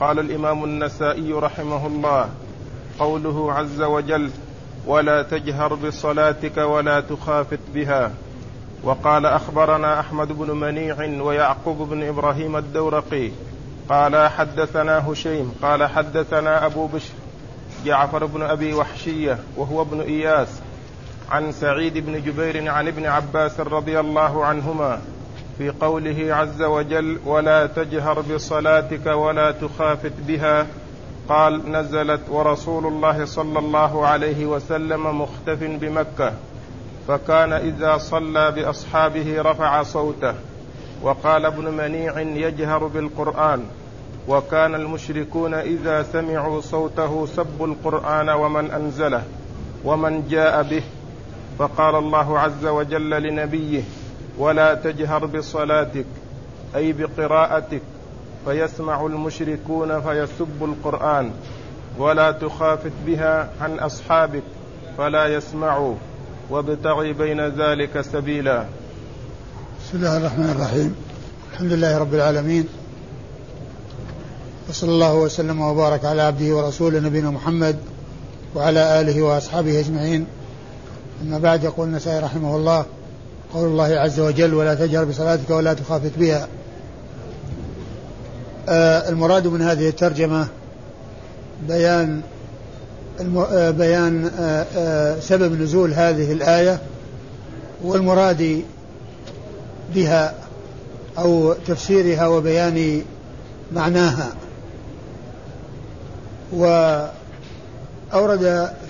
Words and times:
قال 0.00 0.18
الإمام 0.18 0.64
النسائي 0.64 1.32
رحمه 1.32 1.86
الله 1.86 2.28
قوله 2.98 3.52
عز 3.52 3.82
وجل 3.82 4.30
ولا 4.86 5.22
تجهر 5.22 5.74
بصلاتك 5.74 6.56
ولا 6.56 7.00
تخافت 7.00 7.60
بها 7.74 8.10
وقال 8.82 9.26
أخبرنا 9.26 10.00
أحمد 10.00 10.32
بن 10.32 10.56
منيع 10.56 11.22
ويعقوب 11.22 11.88
بن 11.90 12.02
إبراهيم 12.02 12.56
الدورقي 12.56 13.30
قال 13.88 14.28
حدثنا 14.30 15.12
هشيم 15.12 15.54
قال 15.62 15.86
حدثنا 15.86 16.66
أبو 16.66 16.86
بشر 16.86 17.14
جعفر 17.84 18.26
بن 18.26 18.42
أبي 18.42 18.74
وحشية 18.74 19.38
وهو 19.56 19.82
ابن 19.82 20.00
إياس 20.00 20.48
عن 21.30 21.52
سعيد 21.52 21.98
بن 21.98 22.22
جبير 22.22 22.70
عن 22.70 22.88
ابن 22.88 23.06
عباس 23.06 23.60
رضي 23.60 24.00
الله 24.00 24.44
عنهما 24.44 25.00
في 25.58 25.70
قوله 25.70 26.34
عز 26.34 26.62
وجل 26.62 27.18
ولا 27.26 27.66
تجهر 27.66 28.20
بصلاتك 28.20 29.06
ولا 29.06 29.50
تخافت 29.50 30.12
بها 30.28 30.66
قال 31.28 31.72
نزلت 31.72 32.20
ورسول 32.30 32.86
الله 32.86 33.24
صلى 33.24 33.58
الله 33.58 34.06
عليه 34.06 34.46
وسلم 34.46 35.20
مختف 35.20 35.58
بمكة 35.62 36.32
فكان 37.08 37.52
إذا 37.52 37.98
صلى 37.98 38.50
بأصحابه 38.50 39.42
رفع 39.42 39.82
صوته 39.82 40.34
وقال 41.02 41.46
ابن 41.46 41.64
منيع 41.64 42.20
يجهر 42.20 42.86
بالقرآن 42.86 43.64
وكان 44.28 44.74
المشركون 44.74 45.54
إذا 45.54 46.02
سمعوا 46.02 46.60
صوته 46.60 47.26
سبوا 47.26 47.66
القرآن 47.66 48.28
ومن 48.28 48.70
أنزله 48.70 49.22
ومن 49.84 50.28
جاء 50.30 50.62
به 50.62 50.82
فقال 51.58 51.94
الله 51.94 52.38
عز 52.38 52.66
وجل 52.66 53.10
لنبيه 53.10 53.82
ولا 54.38 54.74
تجهر 54.74 55.26
بصلاتك 55.26 56.06
أي 56.76 56.92
بقراءتك 56.92 57.82
فيسمع 58.44 59.06
المشركون 59.06 60.00
فيسبوا 60.00 60.66
القرآن 60.66 61.30
ولا 61.98 62.32
تخافت 62.32 62.92
بها 63.06 63.50
عن 63.60 63.78
أصحابك 63.78 64.42
فلا 64.98 65.26
يسمعوا 65.26 65.94
وابتغي 66.50 67.12
بين 67.12 67.40
ذلك 67.40 68.00
سبيلا. 68.00 68.64
بسم 69.80 69.98
الله 69.98 70.16
الرحمن 70.16 70.50
الرحيم. 70.50 70.94
الحمد 71.52 71.72
لله 71.72 71.98
رب 71.98 72.14
العالمين 72.14 72.68
وصلى 74.68 74.90
الله 74.90 75.14
وسلم 75.14 75.60
وبارك 75.60 76.04
على 76.04 76.22
عبده 76.22 76.56
ورسوله 76.56 77.00
نبينا 77.00 77.30
محمد 77.30 77.78
وعلى 78.54 79.00
آله 79.00 79.22
وأصحابه 79.22 79.80
أجمعين. 79.80 80.26
أما 81.22 81.38
بعد 81.38 81.64
يقول 81.64 81.88
النسائي 81.88 82.20
رحمه 82.20 82.56
الله 82.56 82.84
قول 83.56 83.68
الله 83.68 83.98
عز 83.98 84.20
وجل 84.20 84.54
ولا 84.54 84.74
تجهر 84.74 85.04
بصلاتك 85.04 85.50
ولا 85.50 85.74
تخافت 85.74 86.12
بها. 86.18 86.48
آه 88.68 89.08
المراد 89.08 89.46
من 89.46 89.62
هذه 89.62 89.88
الترجمة 89.88 90.46
بيان 91.68 92.20
آه 93.50 93.70
بيان 93.70 94.30
آه 94.38 95.20
سبب 95.20 95.62
نزول 95.62 95.94
هذه 95.94 96.32
الآية 96.32 96.80
والمراد 97.82 98.62
بها 99.94 100.34
أو 101.18 101.52
تفسيرها 101.52 102.26
وبيان 102.26 103.02
معناها. 103.72 104.28
وأورد 106.52 107.10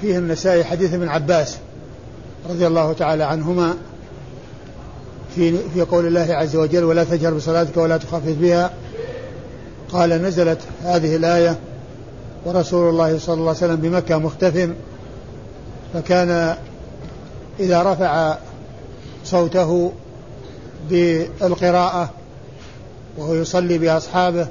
فيه 0.00 0.18
النسائي 0.18 0.64
حديث 0.64 0.94
ابن 0.94 1.08
عباس 1.08 1.56
رضي 2.50 2.66
الله 2.66 2.92
تعالى 2.92 3.24
عنهما 3.24 3.74
في 5.36 5.58
في 5.74 5.80
قول 5.80 6.06
الله 6.06 6.34
عز 6.34 6.56
وجل 6.56 6.84
ولا 6.84 7.04
تجهر 7.04 7.34
بصلاتك 7.34 7.76
ولا 7.76 7.96
تخافت 7.96 8.36
بها. 8.40 8.70
قال 9.92 10.10
نزلت 10.10 10.58
هذه 10.82 11.16
الآية 11.16 11.56
ورسول 12.44 12.90
الله 12.90 13.18
صلى 13.18 13.34
الله 13.34 13.48
عليه 13.48 13.58
وسلم 13.58 13.76
بمكة 13.76 14.18
مختف 14.18 14.70
فكان 15.94 16.56
إذا 17.60 17.82
رفع 17.82 18.36
صوته 19.24 19.92
بالقراءة 20.90 22.10
وهو 23.18 23.34
يصلي 23.34 23.78
بأصحابه 23.78 24.46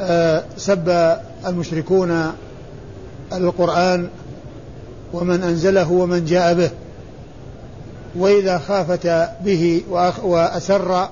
آه، 0.00 0.44
سب 0.56 1.16
المشركون 1.46 2.32
القرآن 3.32 4.08
ومن 5.12 5.42
أنزله 5.42 5.92
ومن 5.92 6.24
جاء 6.24 6.54
به. 6.54 6.70
وإذا 8.18 8.58
خافت 8.58 9.06
به 9.44 9.82
وأسر 10.22 11.08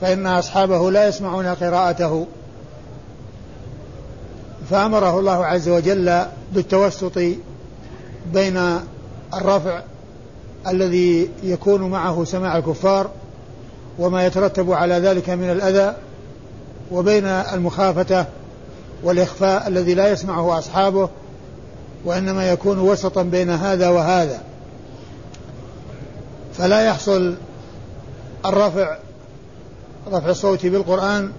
فإن 0.00 0.26
أصحابه 0.26 0.90
لا 0.90 1.08
يسمعون 1.08 1.46
قراءته. 1.46 2.26
فأمره 4.70 5.18
الله 5.18 5.46
عز 5.46 5.68
وجل 5.68 6.22
بالتوسط 6.52 7.18
بين 8.32 8.78
الرفع 9.34 9.80
الذي 10.68 11.30
يكون 11.42 11.82
معه 11.82 12.24
سماع 12.24 12.58
الكفار 12.58 13.10
وما 13.98 14.26
يترتب 14.26 14.72
على 14.72 14.94
ذلك 14.94 15.30
من 15.30 15.50
الأذى 15.50 15.96
وبين 16.92 17.24
المخافة 17.26 18.26
والإخفاء 19.02 19.68
الذي 19.68 19.94
لا 19.94 20.08
يسمعه 20.08 20.58
أصحابه 20.58 21.08
وإنما 22.04 22.50
يكون 22.50 22.78
وسطا 22.78 23.22
بين 23.22 23.50
هذا 23.50 23.88
وهذا. 23.88 24.40
فلا 26.58 26.80
يحصل 26.80 27.34
الرفع 28.46 28.96
رفع 30.12 30.30
الصوت 30.30 30.66
بالقرآن 30.66 31.32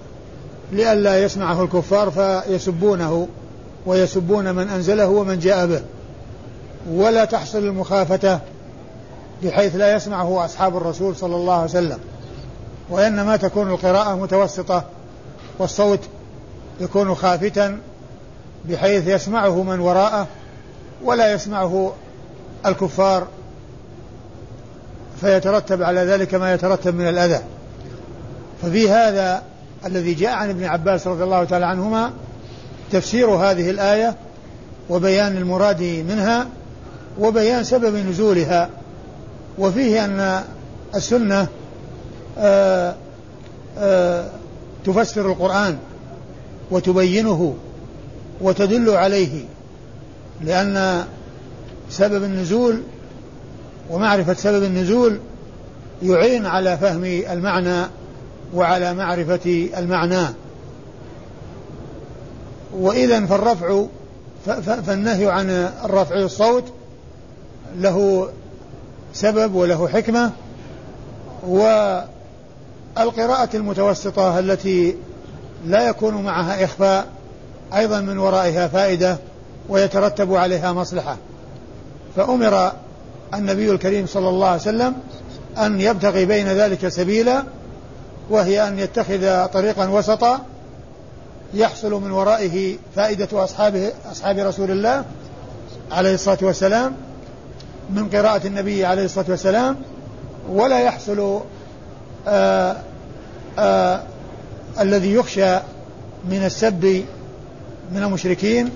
لئلا 0.72 1.24
يسمعه 1.24 1.64
الكفار 1.64 2.12
فيسبونه 2.12 3.28
ويسبون 3.86 4.56
من 4.56 4.70
أنزله 4.70 5.08
ومن 5.08 5.40
جاء 5.40 5.68
به. 5.68 5.82
ولا 6.92 7.26
تحصل 7.26 7.58
المخافة 7.58 8.40
بحيث 9.44 9.76
لا 9.76 9.96
يسمعه 9.96 10.46
أصحاب 10.46 10.78
الرسول 10.78 11.16
صلى 11.16 11.36
الله 11.36 11.54
عليه 11.54 11.64
وسلم. 11.64 12.00
وإنما 12.90 13.38
تكون 13.38 13.70
القراءة 13.70 14.16
متوسطة 14.16 14.84
والصوت 15.60 16.00
يكون 16.80 17.16
خافتا 17.16 17.80
بحيث 18.66 19.08
يسمعه 19.08 19.64
من 19.64 19.80
وراءه 19.80 20.28
ولا 21.04 21.34
يسمعه 21.34 21.94
الكفار 22.66 23.28
فيترتب 25.22 25.84
على 25.84 26.00
ذلك 26.00 26.36
ما 26.36 26.54
يترتب 26.54 26.96
من 26.96 27.10
الأذى. 27.10 27.40
ففي 28.62 28.90
هذا 28.90 29.44
الذي 29.86 30.14
جاء 30.14 30.32
عن 30.32 30.50
ابن 30.50 30.64
عباس 30.64 31.08
رضي 31.08 31.24
الله 31.24 31.44
تعالى 31.44 31.66
عنهما 31.66 32.12
تفسير 32.92 33.30
هذه 33.30 33.70
الآية 33.70 34.16
وبيان 34.90 35.38
المراد 35.38 35.82
منها 35.82 36.48
وبيان 37.20 37.64
سبب 37.64 37.96
نزولها. 37.96 38.70
وفيه 39.58 40.06
أن 40.06 40.44
السنة 40.96 41.48
آآ 42.38 42.96
آآ 43.78 44.30
تفسر 44.86 45.32
القرآن 45.32 45.78
وتبينه 46.72 47.56
وتدل 48.42 48.90
عليه 48.90 49.46
لأن 50.42 51.04
سبب 51.90 52.24
النزول 52.24 52.82
ومعرفة 53.90 54.34
سبب 54.34 54.64
النزول 54.64 55.20
يعين 56.04 56.46
على 56.46 56.78
فهم 56.78 57.04
المعنى 57.04 57.86
وعلى 58.54 58.94
معرفة 58.94 59.70
المعنى. 59.78 60.28
وإذا 62.74 63.26
فالرفع 63.26 63.84
فالنهي 64.86 65.32
عن 65.32 65.50
الرفع 65.86 66.16
الصوت 66.16 66.64
له 67.78 68.30
سبب 69.14 69.56
وله 69.56 69.88
حكمة 69.88 70.32
والقراءة 71.48 72.10
المتوسطة 73.54 74.40
التي 74.40 74.96
لا 75.66 75.90
يكون 75.90 76.24
معها 76.24 76.64
إخفاء 76.64 77.08
أيضا 77.74 78.00
من 78.00 78.18
ورائها 78.18 78.68
فائدة 78.68 79.18
ويترتب 79.70 80.36
عليها 80.36 80.74
مصلحة. 80.74 81.18
فأمر 82.16 82.72
النبي 83.34 83.72
الكريم 83.72 84.06
صلى 84.06 84.30
الله 84.30 84.48
عليه 84.48 84.62
وسلم 84.62 84.94
أن 85.58 85.82
يبتغي 85.82 86.26
بين 86.26 86.48
ذلك 86.48 86.88
سبيلا 86.88 87.44
وهي 88.30 88.68
أن 88.68 88.80
يتخذ 88.80 89.46
طريقا 89.46 89.88
وسطا 89.88 90.40
يحصل 91.54 91.94
من 91.94 92.12
ورائه 92.12 92.78
فائدة 92.96 93.44
أصحابه 93.44 93.92
أصحاب 94.12 94.38
رسول 94.40 94.72
الله 94.72 95.06
عليه 95.92 96.14
الصلاة 96.14 96.38
والسلام 96.42 96.96
من 97.90 98.10
قراءة 98.10 98.48
النبي 98.48 98.86
عليه 98.86 99.06
الصلاة 99.06 99.26
والسلام 99.30 99.76
ولا 100.50 100.80
يحصل 100.80 101.42
آآ 102.28 102.78
آآ 103.60 104.04
الذي 104.80 105.14
يخشى 105.14 105.56
من 106.30 106.46
السب 106.46 107.04
من 107.92 108.04
المشركين 108.04 108.70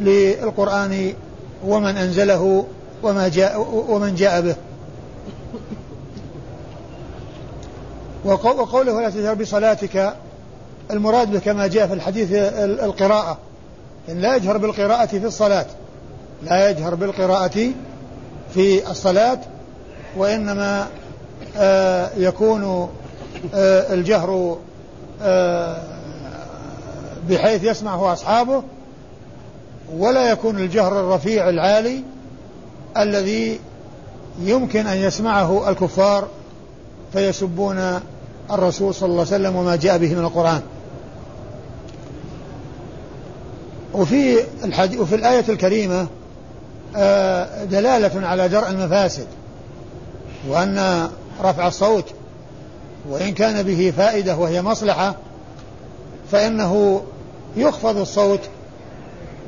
للقرآن 0.00 1.12
ومن 1.64 1.96
أنزله 1.96 2.66
وما 3.02 3.28
جاء 3.28 3.66
ومن 3.88 4.14
جاء 4.14 4.40
به. 4.40 4.56
وقوله 8.24 9.00
لا 9.00 9.10
تجهر 9.10 9.34
بصلاتك 9.34 10.14
المراد 10.90 11.30
به 11.30 11.38
كما 11.38 11.66
جاء 11.66 11.86
في 11.86 11.94
الحديث 11.94 12.32
القراءة. 12.32 13.38
إن 14.08 14.20
لا 14.20 14.36
يجهر 14.36 14.56
بالقراءة 14.56 15.06
في 15.06 15.26
الصلاة 15.26 15.66
لا 16.42 16.70
يجهر 16.70 16.94
بالقراءة 16.94 17.70
في 18.54 18.90
الصلاة 18.90 19.38
وإنما 20.16 20.86
آه 21.56 22.10
يكون 22.16 22.88
آه 23.54 23.94
الجهر 23.94 24.58
آه 25.22 25.82
بحيث 27.28 27.64
يسمعه 27.64 28.12
أصحابه 28.12 28.62
ولا 29.96 30.30
يكون 30.30 30.58
الجهر 30.58 31.00
الرفيع 31.00 31.48
العالي 31.48 32.02
الذي 32.98 33.60
يمكن 34.40 34.86
أن 34.86 34.96
يسمعه 34.96 35.70
الكفار 35.70 36.28
فيسبون 37.12 38.00
الرسول 38.50 38.94
صلى 38.94 39.06
الله 39.06 39.26
عليه 39.32 39.34
وسلم 39.34 39.56
وما 39.56 39.76
جاء 39.76 39.98
به 39.98 40.14
من 40.14 40.24
القرآن. 40.24 40.62
وفي 43.94 44.40
الحديث 44.64 45.00
وفي 45.00 45.14
الآية 45.14 45.44
الكريمة 45.48 46.06
آه، 46.96 47.64
دلالة 47.64 48.26
على 48.26 48.48
درء 48.48 48.70
المفاسد 48.70 49.26
وأن 50.48 51.08
رفع 51.42 51.66
الصوت 51.66 52.04
وإن 53.08 53.34
كان 53.34 53.62
به 53.62 53.92
فائدة 53.96 54.36
وهي 54.36 54.62
مصلحة 54.62 55.14
فإنه 56.32 57.02
يخفض 57.56 57.96
الصوت 57.96 58.40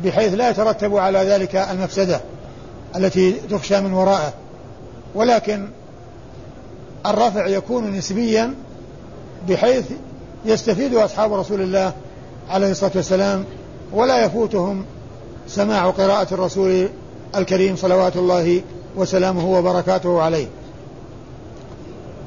بحيث 0.05 0.35
لا 0.35 0.51
يترتب 0.51 0.97
على 0.97 1.19
ذلك 1.19 1.57
المفسدة. 1.57 2.21
التي 2.97 3.33
تخشى 3.33 3.81
من 3.81 3.93
ورائه 3.93 4.33
ولكن 5.15 5.69
الرفع 7.07 7.47
يكون 7.47 7.91
نسبيا 7.91 8.55
بحيث 9.49 9.85
يستفيد 10.45 10.95
أصحاب 10.95 11.33
رسول 11.33 11.61
الله 11.61 11.93
عليه 12.51 12.71
الصلاة 12.71 12.93
والسلام 12.95 13.45
ولا 13.93 14.25
يفوتهم 14.25 14.85
سماع 15.49 15.91
قراءة 15.91 16.35
الرسول 16.35 16.89
الكريم 17.37 17.77
صلوات 17.77 18.17
الله 18.17 18.63
وسلامه 18.97 19.59
وبركاته 19.59 20.23
عليه. 20.23 20.47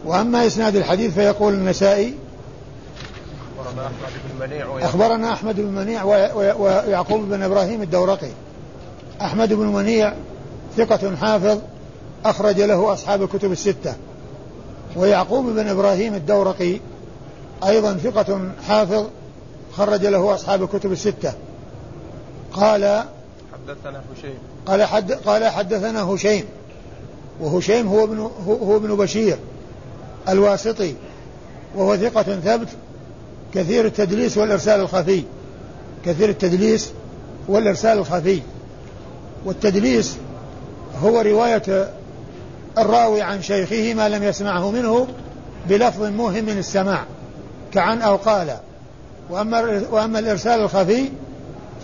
وأما 0.05 0.47
إسناد 0.47 0.75
الحديث 0.75 1.13
فيقول 1.13 1.53
النسائي 1.53 2.13
أخبرنا 4.81 5.33
أحمد 5.33 5.55
بن 5.55 5.71
منيع 5.71 6.03
ويعقوب 6.03 7.21
بن 7.21 7.43
إبراهيم 7.43 7.81
الدورقي. 7.81 8.31
أحمد 9.21 9.53
بن 9.53 9.65
منيع 9.65 10.13
ثقة 10.77 11.15
حافظ 11.15 11.59
أخرج 12.25 12.62
له 12.62 12.94
أصحاب 12.94 13.24
الكتب 13.24 13.51
الستة. 13.51 13.95
ويعقوب 14.95 15.45
بن 15.45 15.68
إبراهيم 15.68 16.15
الدورقي 16.15 16.79
أيضا 17.68 17.94
ثقة 17.94 18.51
حافظ 18.68 19.06
خرج 19.74 20.06
له 20.06 20.35
أصحاب 20.35 20.63
الكتب 20.63 20.91
الستة. 20.91 21.33
قال 22.51 23.03
حدثنا 23.53 24.01
هشيم 24.13 24.38
قال 24.65 24.83
حد 24.83 25.12
قال 25.12 25.45
حدثنا 25.45 26.03
هشيم. 26.03 26.45
وهشيم 27.41 27.88
هو 27.88 28.03
ابن 28.03 28.29
هو 28.47 28.75
ابن 28.75 28.95
بشير 28.95 29.38
الواسطي 30.29 30.94
وهو 31.75 31.97
ثقة 31.97 32.24
ثبت 32.24 32.68
كثير 33.53 33.85
التدليس 33.85 34.38
والإرسال 34.38 34.79
الخفي. 34.79 35.24
كثير 36.06 36.29
التدليس 36.29 36.91
والإرسال 37.47 37.97
الخفي. 37.97 38.41
والتدليس 39.45 40.18
هو 41.03 41.21
رواية 41.21 41.89
الراوي 42.77 43.21
عن 43.21 43.41
شيخه 43.41 43.94
ما 43.94 44.09
لم 44.09 44.23
يسمعه 44.23 44.71
منه 44.71 45.07
بلفظ 45.69 46.03
موهم 46.03 46.45
من 46.45 46.57
السماع 46.57 47.03
كعن 47.73 48.01
أو 48.01 48.15
قال. 48.15 48.57
وأما, 49.29 49.83
وأما 49.91 50.19
الإرسال 50.19 50.61
الخفي 50.61 51.09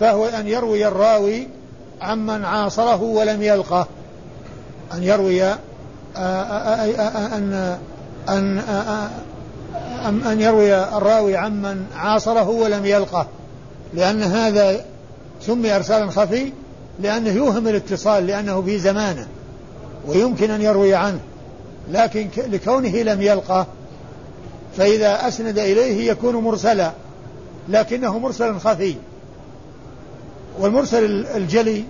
فهو 0.00 0.26
أن 0.26 0.48
يروي 0.48 0.88
الراوي 0.88 1.48
عمن 2.02 2.44
عاصره 2.44 3.02
ولم 3.02 3.42
يلقه. 3.42 3.86
أن 4.94 5.02
يروي 5.02 5.44
أن 6.16 7.78
أن 8.28 8.58
أن 10.26 10.40
يروي 10.40 10.74
الراوي 10.76 11.36
عمن 11.36 11.86
عاصره 11.96 12.48
ولم 12.48 12.86
يلقه. 12.86 13.26
لأن 13.94 14.22
هذا 14.22 14.84
سمي 15.40 15.76
إرسالا 15.76 16.10
خفي 16.10 16.52
لأنه 17.00 17.30
يوهم 17.30 17.68
الاتصال 17.68 18.26
لأنه 18.26 18.62
في 18.62 18.78
زمانه 18.78 19.26
ويمكن 20.06 20.50
أن 20.50 20.62
يروي 20.62 20.94
عنه 20.94 21.20
لكن 21.90 22.28
لكونه 22.36 23.02
لم 23.02 23.22
يلقه 23.22 23.66
فإذا 24.76 25.28
أسند 25.28 25.58
إليه 25.58 26.10
يكون 26.10 26.36
مرسلا 26.36 26.92
لكنه 27.68 28.18
مرسل 28.18 28.58
خفي. 28.58 28.94
والمرسل 30.58 31.26
الجلي 31.26 31.84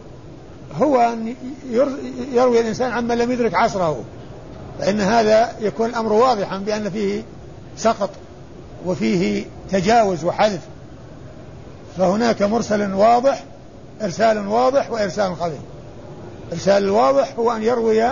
هو 0.77 1.01
أن 1.01 1.35
يروي 2.33 2.61
الإنسان 2.61 2.93
عمن 2.93 3.19
لم 3.19 3.33
يدرك 3.33 3.55
عصره 3.55 4.05
فإن 4.79 5.01
هذا 5.01 5.53
يكون 5.61 5.91
الأمر 5.91 6.12
واضحا 6.12 6.59
بأن 6.59 6.91
فيه 6.91 7.23
سقط 7.77 8.11
وفيه 8.87 9.45
تجاوز 9.71 10.25
وحذف. 10.25 10.61
فهناك 11.99 12.43
مرسل 12.43 12.93
واضح 12.93 13.45
إرسال 14.02 14.49
واضح 14.49 14.91
وإرسال 14.91 15.37
خفي 15.37 15.58
الإرسال 16.49 16.85
الواضح 16.85 17.35
هو 17.38 17.52
أن 17.52 17.62
يروي 17.62 18.11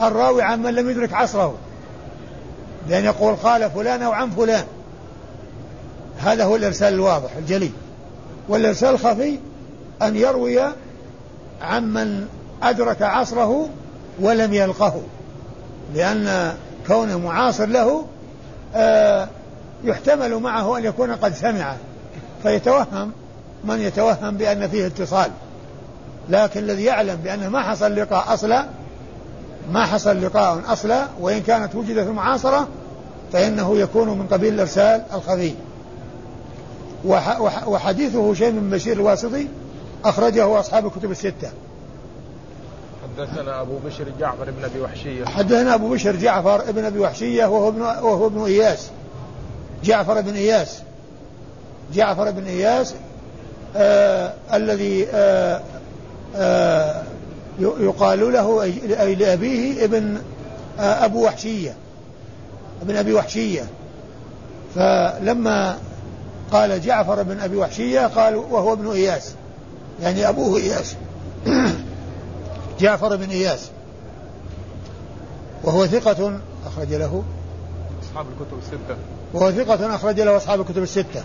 الراوي 0.00 0.42
عن 0.42 0.62
من 0.62 0.74
لم 0.74 0.90
يدرك 0.90 1.12
عصره. 1.12 1.54
بأن 2.88 3.04
يقول 3.04 3.36
قال 3.36 3.70
فلان 3.70 4.02
أو 4.02 4.12
عن 4.12 4.30
فلان. 4.30 4.64
هذا 6.18 6.44
هو 6.44 6.56
الإرسال 6.56 6.94
الواضح 6.94 7.36
الجلي 7.36 7.70
والإرسال 8.48 8.94
الخفي 8.94 9.38
أن 10.02 10.16
يروي 10.16 10.60
عمن 11.62 12.26
أدرك 12.62 13.02
عصره 13.02 13.68
ولم 14.20 14.54
يلقه. 14.54 15.02
لأن 15.94 16.54
كونه 16.86 17.18
معاصر 17.18 17.66
له 17.66 18.04
آه 18.74 19.28
يحتمل 19.84 20.36
معه 20.36 20.78
أن 20.78 20.84
يكون 20.84 21.12
قد 21.12 21.34
سمعه. 21.34 21.76
فيتوهم 22.42 23.12
من 23.64 23.80
يتوهم 23.80 24.36
بأن 24.36 24.68
فيه 24.68 24.86
اتصال. 24.86 25.30
لكن 26.28 26.60
الذي 26.60 26.84
يعلم 26.84 27.16
بأنه 27.16 27.48
ما 27.48 27.62
حصل 27.62 27.94
لقاء 27.94 28.34
أصلا 28.34 28.66
ما 29.72 29.86
حصل 29.86 30.24
لقاء 30.24 30.62
أصلا 30.66 31.06
وإن 31.20 31.40
كانت 31.40 31.74
وجدت 31.74 32.06
المعاصرة 32.06 32.68
فإنه 33.32 33.78
يكون 33.78 34.08
من 34.08 34.26
قبيل 34.26 34.54
الإرسال 34.54 35.02
الخفي. 35.14 35.54
وحديثه 37.66 38.34
شيء 38.34 38.52
من 38.52 38.70
بشير 38.70 38.96
الواسطي 38.96 39.46
أخرجه 40.04 40.60
أصحاب 40.60 40.86
الكتب 40.86 41.10
الستة. 41.10 41.50
حدثنا 43.02 43.60
أبو 43.60 43.78
بشر 43.86 44.04
جعفر 44.20 44.50
بن 44.50 44.64
أبي 44.64 44.80
وحشية. 44.80 45.24
حدثنا 45.24 45.74
أبو 45.74 45.88
بشر 45.88 46.16
جعفر 46.16 46.72
بن 46.72 46.84
أبي 46.84 46.98
وحشية 46.98 47.44
وهو 47.46 47.68
ابن 47.68 47.80
وهو 47.80 48.26
ابن 48.26 48.44
إياس. 48.44 48.90
جعفر 49.84 50.20
بن 50.20 50.34
إياس. 50.34 50.78
جعفر 51.94 52.30
بن 52.30 52.46
إياس 52.46 52.94
آه 53.76 54.34
الذي 54.52 55.06
آه 55.12 55.60
آه 56.36 57.02
يقال 57.58 58.32
له 58.32 58.62
أي 58.62 59.14
لأبيه 59.14 59.84
ابن 59.84 60.18
آه 60.80 61.04
أبو 61.04 61.26
وحشية 61.26 61.74
ابن 62.82 62.96
أبي 62.96 63.12
وحشية. 63.14 63.62
فلما 64.74 65.78
قال 66.52 66.80
جعفر 66.80 67.22
بن 67.22 67.40
أبي 67.40 67.56
وحشية 67.56 68.06
قال 68.06 68.36
وهو 68.36 68.72
ابن 68.72 68.90
إياس 68.90 69.34
يعني 70.02 70.28
أبوه 70.28 70.58
إياس. 70.58 70.94
جعفر 72.80 73.16
بن 73.16 73.30
إياس. 73.30 73.70
وهو 75.64 75.86
ثقة 75.86 76.40
أخرج 76.66 76.94
له. 76.94 77.22
أصحاب 78.02 78.26
الكتب 78.26 78.58
الستة. 78.58 78.96
وهو 79.34 79.50
ثقة 79.50 79.94
أخرج 79.94 80.20
له 80.20 80.36
أصحاب 80.36 80.60
الكتب 80.60 80.82
الستة. 80.82 81.22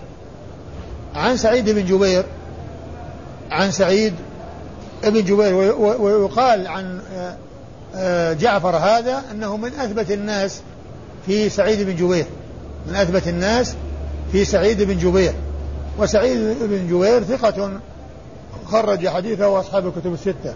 عن 1.15 1.37
سعيد 1.37 1.69
بن 1.69 1.85
جبير 1.85 2.25
عن 3.51 3.71
سعيد 3.71 4.13
بن 5.03 5.23
جبير 5.23 5.75
ويقال 5.99 6.67
عن 6.67 6.99
آه، 7.15 7.35
آه، 7.95 8.33
جعفر 8.33 8.75
هذا 8.75 9.23
أنه 9.31 9.57
من 9.57 9.73
أثبت 9.73 10.11
الناس 10.11 10.61
في 11.25 11.49
سعيد 11.49 11.81
بن 11.81 11.95
جبير 11.95 12.25
من 12.87 12.95
أثبت 12.95 13.27
الناس 13.27 13.75
في 14.31 14.45
سعيد 14.45 14.81
بن 14.81 14.97
جبير. 14.97 15.33
وسعيد 15.99 16.37
بن 16.61 16.87
جبير 16.87 17.23
ثقة 17.23 17.79
خرج 18.65 19.07
حديثه 19.07 19.47
وأصحاب 19.47 19.87
الكتب 19.87 20.13
الستة. 20.13 20.53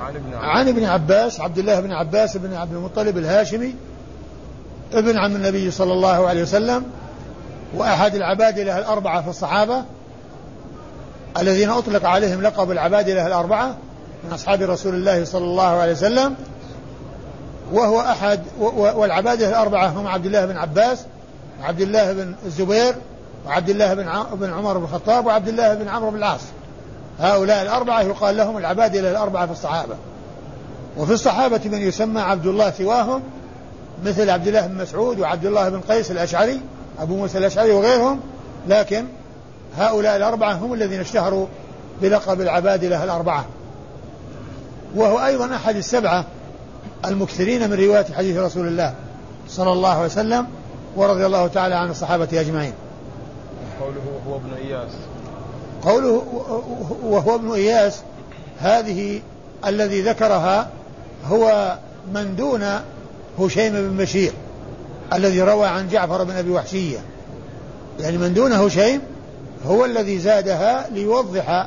عن 0.00 0.16
ابن 0.16 0.34
عباس. 0.34 0.44
عن 0.44 0.68
ابن 0.68 0.84
عباس 0.84 1.40
عبد 1.40 1.58
الله 1.58 1.80
بن 1.80 1.92
عباس 1.92 2.36
بن 2.36 2.54
عبد 2.54 2.74
المطلب 2.74 3.18
الهاشمي 3.18 3.74
ابن 4.92 5.18
عم 5.18 5.36
النبي 5.36 5.70
صلى 5.70 5.92
الله 5.92 6.28
عليه 6.28 6.42
وسلم 6.42 6.84
وأحد 7.74 8.14
العبادلة 8.14 8.78
الأربعة 8.78 9.22
في 9.22 9.28
الصحابة. 9.28 9.84
الذين 11.38 11.70
أطلق 11.70 12.06
عليهم 12.06 12.42
لقب 12.42 12.70
العبادلة 12.70 13.26
الأربعة 13.26 13.76
من 14.24 14.32
أصحاب 14.32 14.62
رسول 14.62 14.94
الله 14.94 15.24
صلى 15.24 15.44
الله 15.44 15.62
عليه 15.62 15.92
وسلم 15.92 16.34
وهو 17.72 18.00
أحد 18.00 18.40
والعبادلة 18.58 19.48
الأربعة 19.48 19.86
هم 19.88 20.06
عبد 20.06 20.26
الله 20.26 20.46
بن 20.46 20.56
عباس 20.56 21.04
عبد 21.62 21.80
الله 21.80 22.12
بن 22.12 22.34
الزبير 22.46 22.94
وعبد 23.46 23.70
الله 23.70 23.94
بن 24.34 24.52
عمر 24.52 24.78
بن 24.78 24.84
الخطاب 24.84 25.26
وعبد 25.26 25.48
الله 25.48 25.74
بن 25.74 25.88
عمرو 25.88 26.10
بن 26.10 26.16
العاص. 26.16 26.40
هؤلاء 27.20 27.62
الأربعة 27.62 28.02
يقال 28.02 28.36
لهم 28.36 28.58
العباد 28.58 28.96
إلى 28.96 29.10
الأربعة 29.10 29.46
في 29.46 29.52
الصحابة. 29.52 29.94
وفي 30.96 31.12
الصحابة 31.12 31.60
من 31.64 31.78
يسمى 31.78 32.20
عبد 32.20 32.46
الله 32.46 32.70
سواهم 32.70 33.22
مثل 34.04 34.30
عبد 34.30 34.48
الله 34.48 34.66
بن 34.66 34.82
مسعود 34.82 35.20
وعبد 35.20 35.46
الله 35.46 35.68
بن 35.68 35.80
قيس 35.80 36.10
الأشعري 36.10 36.60
أبو 36.98 37.16
موسى 37.16 37.38
الأشعري 37.38 37.70
وغيرهم 37.70 38.20
لكن 38.68 39.06
هؤلاء 39.76 40.16
الأربعة 40.16 40.52
هم 40.52 40.74
الذين 40.74 41.00
اشتهروا 41.00 41.46
بلقب 42.02 42.40
العبادلة 42.40 43.04
الأربعة. 43.04 43.44
وهو 44.96 45.26
أيضا 45.26 45.56
أحد 45.56 45.76
السبعة 45.76 46.24
المكثرين 47.04 47.70
من 47.70 47.76
رواية 47.76 48.06
حديث 48.16 48.36
رسول 48.36 48.66
الله 48.66 48.94
صلى 49.48 49.72
الله 49.72 49.88
عليه 49.88 50.06
وسلم 50.06 50.46
ورضي 50.96 51.26
الله 51.26 51.46
تعالى 51.46 51.74
عن 51.74 51.90
الصحابة 51.90 52.28
أجمعين. 52.32 52.72
قوله 53.80 54.20
هو 54.28 54.36
ابن 54.36 54.52
إياس. 54.52 54.90
قوله 55.82 56.22
وهو 57.02 57.34
ابن 57.34 57.52
إياس 57.52 58.00
هذه 58.60 59.20
الذي 59.66 60.02
ذكرها 60.02 60.68
هو 61.26 61.76
من 62.14 62.36
دون 62.36 62.64
هشيم 63.38 63.72
بن 63.72 63.96
بشير 63.96 64.32
الذي 65.12 65.42
روى 65.42 65.66
عن 65.66 65.88
جعفر 65.88 66.24
بن 66.24 66.36
أبي 66.36 66.50
وحشية. 66.50 66.98
يعني 68.00 68.18
من 68.18 68.34
دون 68.34 68.52
هشيم 68.52 69.00
هو 69.66 69.84
الذي 69.84 70.18
زادها 70.18 70.86
ليوضح 70.90 71.66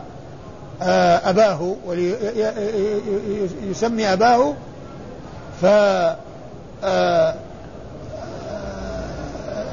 آه، 0.82 1.30
أباه 1.30 1.76
وليسمي 1.86 3.24
أباه 4.14 4.54
ف 5.62 5.66
آه، 5.66 7.36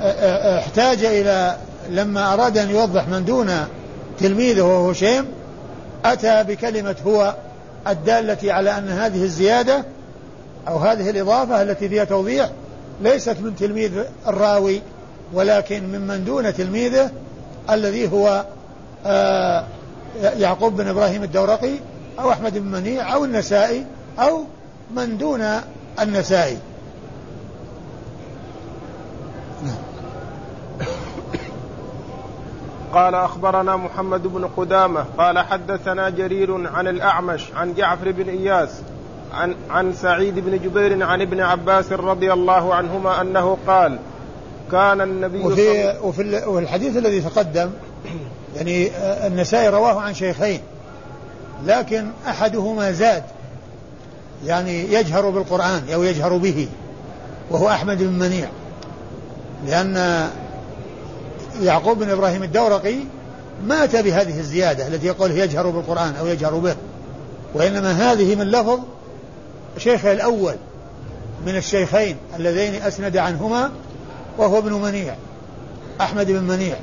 آه، 0.02 0.58
احتاج 0.58 1.04
إلى 1.04 1.56
لما 1.90 2.34
أراد 2.34 2.58
أن 2.58 2.70
يوضح 2.70 3.08
من 3.08 3.24
دون 3.24 3.50
تلميذه 4.18 4.62
وهو 4.62 4.90
هشيم 4.90 5.26
أتى 6.04 6.44
بكلمة 6.44 6.96
هو 7.06 7.34
الدالة 7.88 8.52
على 8.52 8.78
أن 8.78 8.88
هذه 8.88 9.22
الزيادة 9.22 9.84
أو 10.68 10.78
هذه 10.78 11.10
الإضافة 11.10 11.62
التي 11.62 11.88
فيها 11.88 12.04
توضيح 12.04 12.50
ليست 13.00 13.36
من 13.40 13.56
تلميذ 13.56 13.92
الراوي 14.26 14.82
ولكن 15.32 15.82
ممن 15.84 16.24
دون 16.24 16.54
تلميذه 16.54 17.10
الذي 17.70 18.12
هو 18.12 18.44
آه 19.06 19.64
يعقوب 20.22 20.76
بن 20.76 20.88
إبراهيم 20.88 21.22
الدورقي 21.22 21.74
أو 22.20 22.30
أحمد 22.30 22.58
بن 22.58 22.66
منيع 22.66 23.14
أو 23.14 23.24
النسائي 23.24 23.86
أو 24.18 24.44
من 24.94 25.18
دون 25.18 25.60
النسائي. 26.00 26.58
قال 32.94 33.14
أخبرنا 33.14 33.76
محمد 33.76 34.26
بن 34.26 34.44
قدامة 34.56 35.04
قال 35.18 35.38
حدثنا 35.38 36.10
جرير 36.10 36.68
عن 36.68 36.88
الأعمش 36.88 37.52
عن 37.56 37.74
جعفر 37.74 38.12
بن 38.12 38.28
إياس 38.28 38.80
عن 39.34 39.54
عن 39.70 39.92
سعيد 39.92 40.38
بن 40.38 40.58
جبير 40.58 41.04
عن 41.04 41.20
ابن 41.20 41.40
عباس 41.40 41.92
رضي 41.92 42.32
الله 42.32 42.74
عنهما 42.74 43.20
أنه 43.20 43.58
قال 43.66 43.98
كان 44.72 45.00
النبي 45.00 45.38
وفي 45.38 45.98
وفي 46.46 46.58
الحديث 46.58 46.96
الذي 46.96 47.20
تقدم 47.20 47.70
يعني 48.56 48.90
النسائي 49.26 49.68
رواه 49.68 50.00
عن 50.00 50.14
شيخين 50.14 50.60
لكن 51.66 52.06
أحدهما 52.26 52.92
زاد 52.92 53.22
يعني 54.46 54.92
يجهر 54.92 55.30
بالقرآن 55.30 55.82
أو 55.94 56.02
يجهر 56.02 56.36
به 56.36 56.68
وهو 57.50 57.68
أحمد 57.68 57.98
بن 58.02 58.18
منيع 58.18 58.48
لأن 59.66 60.28
يعقوب 61.62 61.98
بن 61.98 62.10
إبراهيم 62.10 62.42
الدورقي 62.42 62.96
ما 63.64 63.84
أتى 63.84 64.02
بهذه 64.02 64.38
الزيادة 64.38 64.86
التي 64.86 65.06
يقول 65.06 65.30
يجهر 65.30 65.70
بالقرآن 65.70 66.14
أو 66.20 66.26
يجهر 66.26 66.54
به. 66.54 66.76
وإنما 67.54 68.12
هذه 68.12 68.34
من 68.34 68.50
لفظ 68.50 68.80
شيخه 69.78 70.12
الأول 70.12 70.54
من 71.46 71.56
الشيخين 71.56 72.16
اللذين 72.36 72.82
أسند 72.82 73.16
عنهما 73.16 73.70
وهو 74.38 74.58
ابن 74.58 74.72
منيع 74.72 75.14
أحمد 76.00 76.26
بن 76.26 76.42
منيع. 76.42 76.76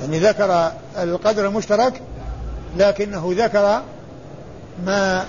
يعني 0.00 0.18
ذكر 0.18 0.72
القدر 0.98 1.46
المشترك 1.46 2.02
لكنه 2.76 3.34
ذكر 3.36 3.82
ما 4.86 5.24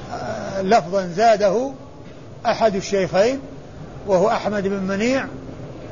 لفظا 0.62 1.08
زاده 1.08 1.72
أحد 2.46 2.76
الشيخين 2.76 3.40
وهو 4.08 4.30
أحمد 4.30 4.68
بن 4.68 4.80
منيع 4.80 5.26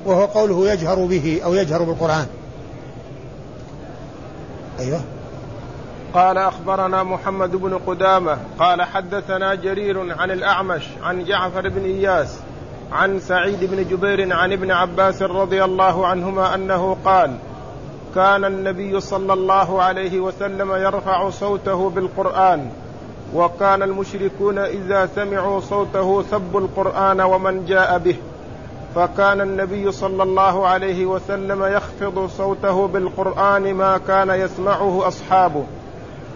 وهو 0.06 0.26
قوله 0.26 0.72
يجهر 0.74 1.06
به 1.06 1.42
أو 1.44 1.54
يجهر 1.54 1.84
بالقرآن. 1.84 2.28
أيوه. 4.80 5.02
قال 6.14 6.38
أخبرنا 6.38 7.04
محمد 7.04 7.52
بن 7.52 7.78
قدامة 7.78 8.38
قال 8.60 8.82
حدثنا 8.82 9.56
جرير 9.56 10.20
عن 10.20 10.32
الأعمش 10.32 10.84
عن 11.04 11.24
جعفر 11.24 11.70
بن 11.70 11.84
إياس 11.84 12.38
عن 12.92 13.20
سعيد 13.20 13.64
بن 13.64 13.88
جبير 13.90 14.34
عن 14.34 14.52
ابن 14.52 14.72
عباس 14.72 15.22
رضي 15.22 15.64
الله 15.64 16.08
عنهما 16.08 16.56
أنه 16.56 16.98
قال 17.06 17.36
كان 18.16 18.46
النبي 18.46 19.00
صلى 19.00 19.34
الله 19.34 19.82
عليه 19.82 20.20
وسلم 20.20 20.72
يرفع 20.72 21.30
صوته 21.30 21.90
بالقرآن 21.90 22.70
وكان 23.36 23.84
المشركون 23.84 24.58
إذا 24.58 25.06
سمعوا 25.16 25.60
صوته 25.60 26.24
سبوا 26.32 26.60
القرآن 26.60 27.22
ومن 27.22 27.66
جاء 27.66 27.98
به. 27.98 28.16
فكان 28.96 29.42
النبي 29.42 29.92
صلى 29.92 30.24
الله 30.24 30.68
عليه 30.68 31.06
وسلم 31.06 31.64
يخفض 31.64 32.30
صوته 32.38 32.88
بالقرآن 32.88 33.74
ما 33.74 33.98
كان 33.98 34.30
يسمعه 34.30 35.08
أصحابه. 35.08 35.64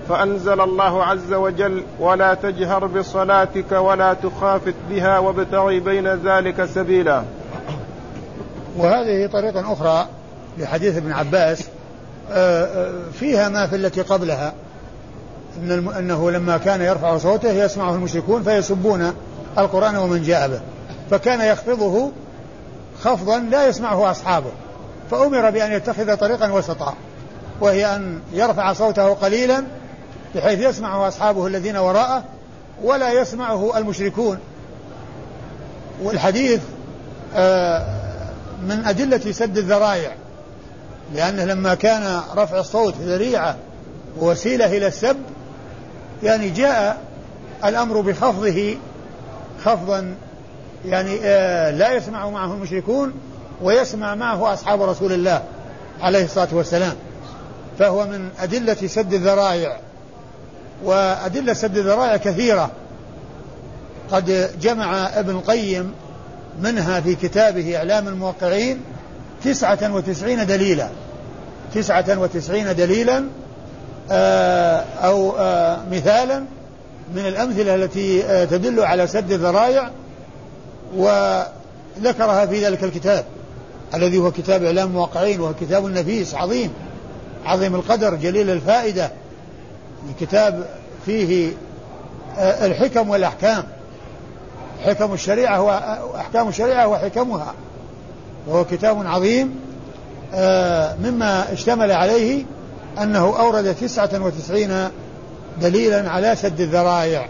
فأنزل 0.10 0.62
الله 0.62 1.04
عز 1.04 1.34
وجل 1.34 1.84
ولا 2.00 2.34
تجهر 2.34 2.86
بصلاتك 2.88 3.72
ولا 3.72 4.14
تخافت 4.14 4.76
بها 4.90 5.20
وابتغي 5.20 5.80
بين 5.80 6.08
ذلك 6.08 6.66
سبيلا. 6.66 7.24
وهذه 8.78 9.28
طريقة 9.28 9.74
أخرى 9.74 10.08
لحديث 10.58 10.98
ابن 10.98 11.12
عباس 11.12 11.68
آه، 12.32 12.66
آه، 12.66 12.94
فيها 13.20 13.50
ما 13.50 13.68
في 13.68 13.76
التي 13.76 14.02
قبلها 14.02 14.54
إن 15.64 15.88
إنه 15.98 16.32
لما 16.32 16.58
كان 16.58 16.82
يرفع 16.82 17.18
صوته 17.18 17.52
يسمعه 17.52 17.96
المشركون 17.96 18.44
فيسبون 18.44 19.14
القرآن 19.58 19.96
ومن 19.96 20.24
جاء 20.24 20.48
به 20.48 20.60
فكان 21.12 21.42
يخفضه 21.42 22.12
خفضا 23.02 23.40
لا 23.40 23.68
يسمعه 23.68 24.12
أصحابه 24.12 24.52
فأمر 25.12 25.50
بأن 25.50 25.72
يتخذ 25.72 26.18
طريقا 26.18 26.52
وسطا 26.52 26.94
وهي 27.62 27.96
أن 27.96 28.20
يرفع 28.34 28.74
صوته 28.74 29.14
قليلا 29.14 29.64
بحيث 30.36 30.60
يسمعه 30.60 31.08
أصحابه 31.08 31.48
الذين 31.48 31.78
وراءه 31.78 32.24
ولا 32.84 33.12
يسمعه 33.12 33.78
المشركون. 33.78 34.40
والحديث 36.04 36.62
آه، 37.36 37.86
من 38.64 38.86
أدلة 38.86 39.32
سد 39.32 39.58
الذرائع 39.58 40.12
لأنه 41.14 41.46
لما 41.46 41.76
كان 41.76 42.22
رفع 42.36 42.60
الصوت 42.60 42.94
ذريعة 43.02 43.56
ووسيلة 44.20 44.66
إلى 44.66 44.88
السب 44.88 45.18
يعني 46.24 46.50
جاء 46.50 46.98
الأمر 47.66 48.02
بخفضه 48.02 48.76
خفضا 49.64 50.16
يعني 50.86 51.20
آه، 51.24 51.72
لا 51.72 51.94
يسمع 51.94 52.30
معه 52.30 52.54
المشركون 52.54 53.14
ويسمع 53.62 54.16
معه 54.16 54.54
أصحاب 54.54 54.82
رسول 54.82 55.14
الله 55.14 55.44
عليه 56.02 56.26
الصلاة 56.26 56.48
والسلام. 56.52 56.96
فهو 57.80 58.06
من 58.06 58.30
أدلة 58.40 58.88
سد 58.88 59.14
الذرائع. 59.14 59.80
وأدلة 60.84 61.54
سد 61.54 61.78
الذرائع 61.78 62.18
كثيرة. 62.18 62.72
قد 64.12 64.50
جمع 64.62 65.20
ابن 65.20 65.30
القيم 65.30 65.92
منها 66.62 67.00
في 67.00 67.16
كتابه 67.16 67.78
إعلام 67.78 68.08
الموقعين 68.08 68.82
تسعة 69.44 69.94
وتسعين 69.94 70.46
دليلا. 70.46 70.90
تسعة 71.74 72.20
وتسعين 72.20 72.76
دليلا 72.76 73.26
آه، 74.12 74.84
أو 75.04 75.32
آه، 75.38 75.78
مثالا 75.92 76.44
من 77.16 77.26
الأمثلة 77.28 77.76
التي 77.76 78.22
تدل 78.46 78.80
على 78.80 79.08
سد 79.08 79.32
الذرائع 79.32 79.92
وذكرها 80.96 82.46
في 82.46 82.66
ذلك 82.66 82.84
الكتاب 82.84 83.26
الذي 83.94 84.18
هو 84.18 84.32
كتاب 84.32 84.64
إعلام 84.64 84.88
الموقعين 84.88 85.42
وهو 85.42 85.54
كتاب 85.54 85.86
نفيس 85.86 86.36
عظيم 86.36 86.74
عظيم 87.46 87.76
القدر 87.76 88.16
جليل 88.16 88.50
الفائدة. 88.50 89.12
كتاب 90.20 90.66
فيه 91.06 91.52
آه، 92.38 92.66
الحكم 92.66 93.10
والأحكام. 93.10 93.64
حكم 94.86 95.14
الشريعة 95.14 95.62
وأحكام 95.62 96.48
الشريعة 96.48 96.88
وحكمها 96.88 97.54
وهو 98.48 98.66
كتاب 98.66 99.08
عظيم 99.08 99.60
آه، 100.34 100.96
مما 101.04 101.54
اشتمل 101.54 101.92
عليه 101.92 102.44
أنه 103.02 103.40
أورد 103.40 103.76
تسعة 103.76 104.10
وتسعين 104.14 104.90
دليلا 105.62 106.10
على 106.10 106.36
سد 106.36 106.62
الذرائع. 106.62 107.30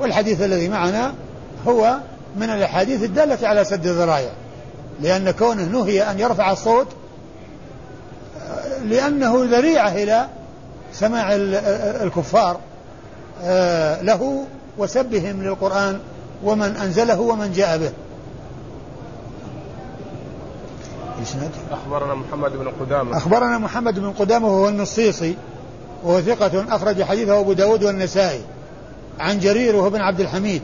والحديث 0.00 0.42
الذي 0.42 0.68
معنا 0.68 1.14
هو 1.66 1.96
من 2.36 2.50
الأحاديث 2.50 3.02
الدالة 3.02 3.48
على 3.48 3.64
سد 3.64 3.86
الذرائع. 3.86 4.30
لأن 5.00 5.30
كونه 5.30 5.62
نهي 5.64 6.10
أن 6.10 6.20
يرفع 6.20 6.52
الصوت 6.52 6.86
لأنه 8.84 9.44
ذريعة 9.44 9.88
إلى 9.88 10.26
سماع 10.92 11.28
الكفار 12.02 12.60
آه، 13.42 14.02
له 14.02 14.44
وسبهم 14.78 15.42
للقرآن 15.42 15.98
ومن 16.44 16.76
أنزله 16.76 17.20
ومن 17.20 17.52
جاء 17.52 17.78
به. 17.78 17.92
أخبرنا 21.70 22.14
محمد 22.14 22.52
بن 22.52 22.68
قدامة. 22.80 23.16
أخبرنا 23.16 23.58
محمد 23.58 23.98
بن 23.98 24.12
قدامة 24.12 24.48
وهو 24.48 24.68
النصيصي 24.68 25.36
وهو 26.04 26.20
ثقة 26.20 26.76
أخرج 26.76 27.02
حديثه 27.02 27.40
أبو 27.40 27.52
داود 27.52 27.84
والنسائي 27.84 28.40
عن 29.20 29.38
جرير 29.38 29.76
وهو 29.76 29.90
بن 29.90 30.00
عبد 30.00 30.20
الحميد 30.20 30.62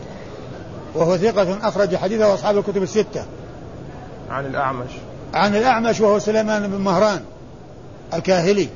وهو 0.95 1.17
ثقة 1.17 1.69
أخرج 1.69 1.97
حديثه 1.97 2.35
أصحاب 2.35 2.59
الكتب 2.59 2.83
الستة. 2.83 3.25
عن 4.31 4.47
الأعمش. 4.47 4.91
عن 5.35 5.57
الأعمش 5.57 6.01
وهو 6.01 6.19
سليمان 6.19 6.71
بن 6.71 6.79
مهران 6.79 7.21
الكاهلي. 8.15 8.69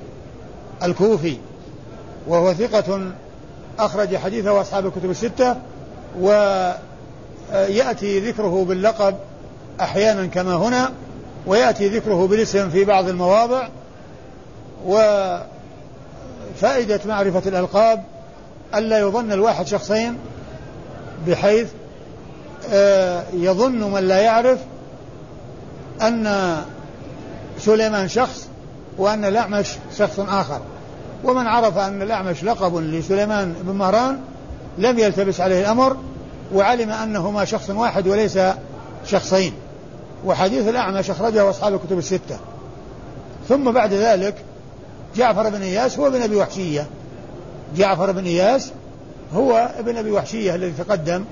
الكوفي 0.85 1.37
وهو 2.27 2.55
ثقة 2.55 3.13
أخرج 3.79 4.17
حديثه 4.17 4.61
أصحاب 4.61 4.87
الكتب 4.87 5.11
الستة 5.11 5.57
ويأتي 6.21 8.21
ذكره 8.21 8.65
باللقب 8.65 9.15
أحيانا 9.81 10.27
كما 10.27 10.55
هنا 10.55 10.93
ويأتي 11.47 11.89
ذكره 11.89 12.27
بالاسم 12.27 12.71
في 12.71 12.85
بعض 12.85 13.09
المواضع 13.09 13.69
وفائدة 14.87 15.51
معرفة 17.07 17.43
الألقاب 17.47 18.05
ألا 18.75 18.99
يظن 18.99 19.33
الواحد 19.33 19.67
شخصين 19.67 20.19
بحيث 21.27 21.69
آه، 22.71 23.25
يظن 23.33 23.93
من 23.93 24.09
لا 24.09 24.19
يعرف 24.19 24.59
أن 26.03 26.57
سليمان 27.59 28.09
شخص 28.09 28.49
وأن 28.99 29.25
الأعمش 29.25 29.77
شخص 29.99 30.21
آخر. 30.21 30.61
ومن 31.25 31.47
عرف 31.47 31.79
أن 31.79 32.03
الأعمش 32.03 32.45
لقب 32.45 32.77
لسليمان 32.77 33.55
بن 33.63 33.75
مهران 33.75 34.19
لم 34.79 34.99
يلتبس 34.99 35.41
عليه 35.41 35.61
الأمر 35.61 35.97
وعلم 36.55 36.91
أنهما 36.91 37.45
شخص 37.45 37.71
واحد 37.71 38.09
وليس 38.09 38.39
شخصين. 39.07 39.53
وحديث 40.25 40.69
الأعمش 40.69 41.11
أخرجه 41.11 41.51
أصحاب 41.51 41.75
الكتب 41.75 41.99
الستة. 41.99 42.39
ثم 43.49 43.71
بعد 43.71 43.93
ذلك 43.93 44.35
جعفر 45.17 45.49
بن 45.49 45.63
إياس 45.63 45.99
هو 45.99 46.07
ابن 46.07 46.23
أبي 46.23 46.37
وحشية. 46.37 46.87
جعفر 47.77 48.13
بن 48.13 48.25
إياس 48.25 48.73
هو 49.35 49.71
ابن 49.79 49.97
أبي 49.97 50.11
وحشية 50.11 50.55
الذي 50.55 50.73
تقدم 50.73 51.25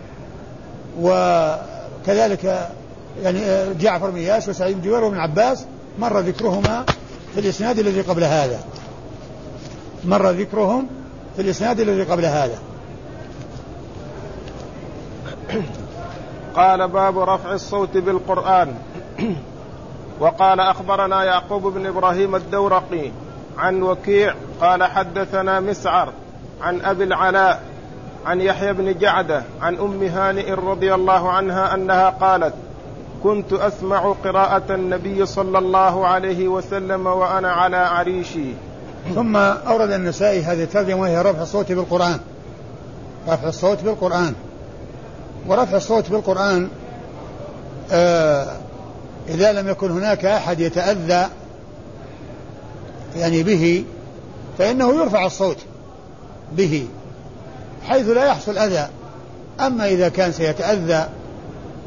وكذلك 1.00 2.68
يعني 3.22 3.40
جعفر 3.74 4.10
بن 4.10 4.16
إياس 4.16 4.48
وسعيد 4.48 4.76
بن 4.76 4.82
جبير 4.82 5.04
وابن 5.04 5.18
عباس 5.18 5.64
مر 5.98 6.20
ذكرهما 6.20 6.84
في 7.34 7.40
الإسناد 7.40 7.78
الذي 7.78 8.00
قبل 8.00 8.24
هذا. 8.24 8.60
مر 10.04 10.30
ذكرهم 10.30 10.86
في 11.36 11.42
الإسناد 11.42 11.80
الذي 11.80 12.02
قبل 12.02 12.24
هذا. 12.24 12.58
قال 16.54 16.88
باب 16.88 17.18
رفع 17.18 17.52
الصوت 17.52 17.96
بالقرآن. 17.96 18.74
وقال 20.20 20.60
أخبرنا 20.60 21.24
يعقوب 21.24 21.66
بن 21.66 21.86
إبراهيم 21.86 22.36
الدورقي 22.36 23.10
عن 23.58 23.82
وكيع 23.82 24.34
قال 24.60 24.84
حدثنا 24.84 25.60
مسعر 25.60 26.12
عن 26.62 26.80
أبي 26.80 27.04
العلاء 27.04 27.62
عن 28.26 28.40
يحيى 28.40 28.72
بن 28.72 28.98
جعدة 28.98 29.42
عن 29.62 29.78
أم 29.78 30.02
هانئ 30.02 30.52
رضي 30.52 30.94
الله 30.94 31.30
عنها 31.32 31.74
أنها 31.74 32.10
قالت 32.10 32.54
كنت 33.22 33.52
أسمع 33.52 34.14
قراءة 34.24 34.74
النبي 34.74 35.26
صلى 35.26 35.58
الله 35.58 36.06
عليه 36.06 36.48
وسلم 36.48 37.06
وأنا 37.06 37.52
على 37.52 37.76
عريشي. 37.76 38.52
ثم 39.14 39.36
أورد 39.36 39.90
النسائي 39.90 40.42
هذه 40.42 40.62
الترجمة 40.62 41.00
وهي 41.00 41.22
رفع 41.22 41.42
الصوت 41.42 41.72
بالقرآن. 41.72 42.20
رفع 43.28 43.48
الصوت 43.48 43.82
بالقرآن. 43.82 44.34
ورفع 45.46 45.76
الصوت 45.76 46.10
بالقرآن 46.10 46.68
آه 47.92 48.56
إذا 49.28 49.52
لم 49.52 49.68
يكن 49.68 49.90
هناك 49.90 50.24
أحد 50.24 50.60
يتأذى 50.60 51.28
يعني 53.16 53.42
به 53.42 53.84
فإنه 54.58 54.94
يرفع 54.94 55.26
الصوت 55.26 55.58
به 56.52 56.88
حيث 57.82 58.08
لا 58.08 58.24
يحصل 58.24 58.58
أذى. 58.58 58.88
أما 59.60 59.88
إذا 59.88 60.08
كان 60.08 60.32
سيتأذى 60.32 61.08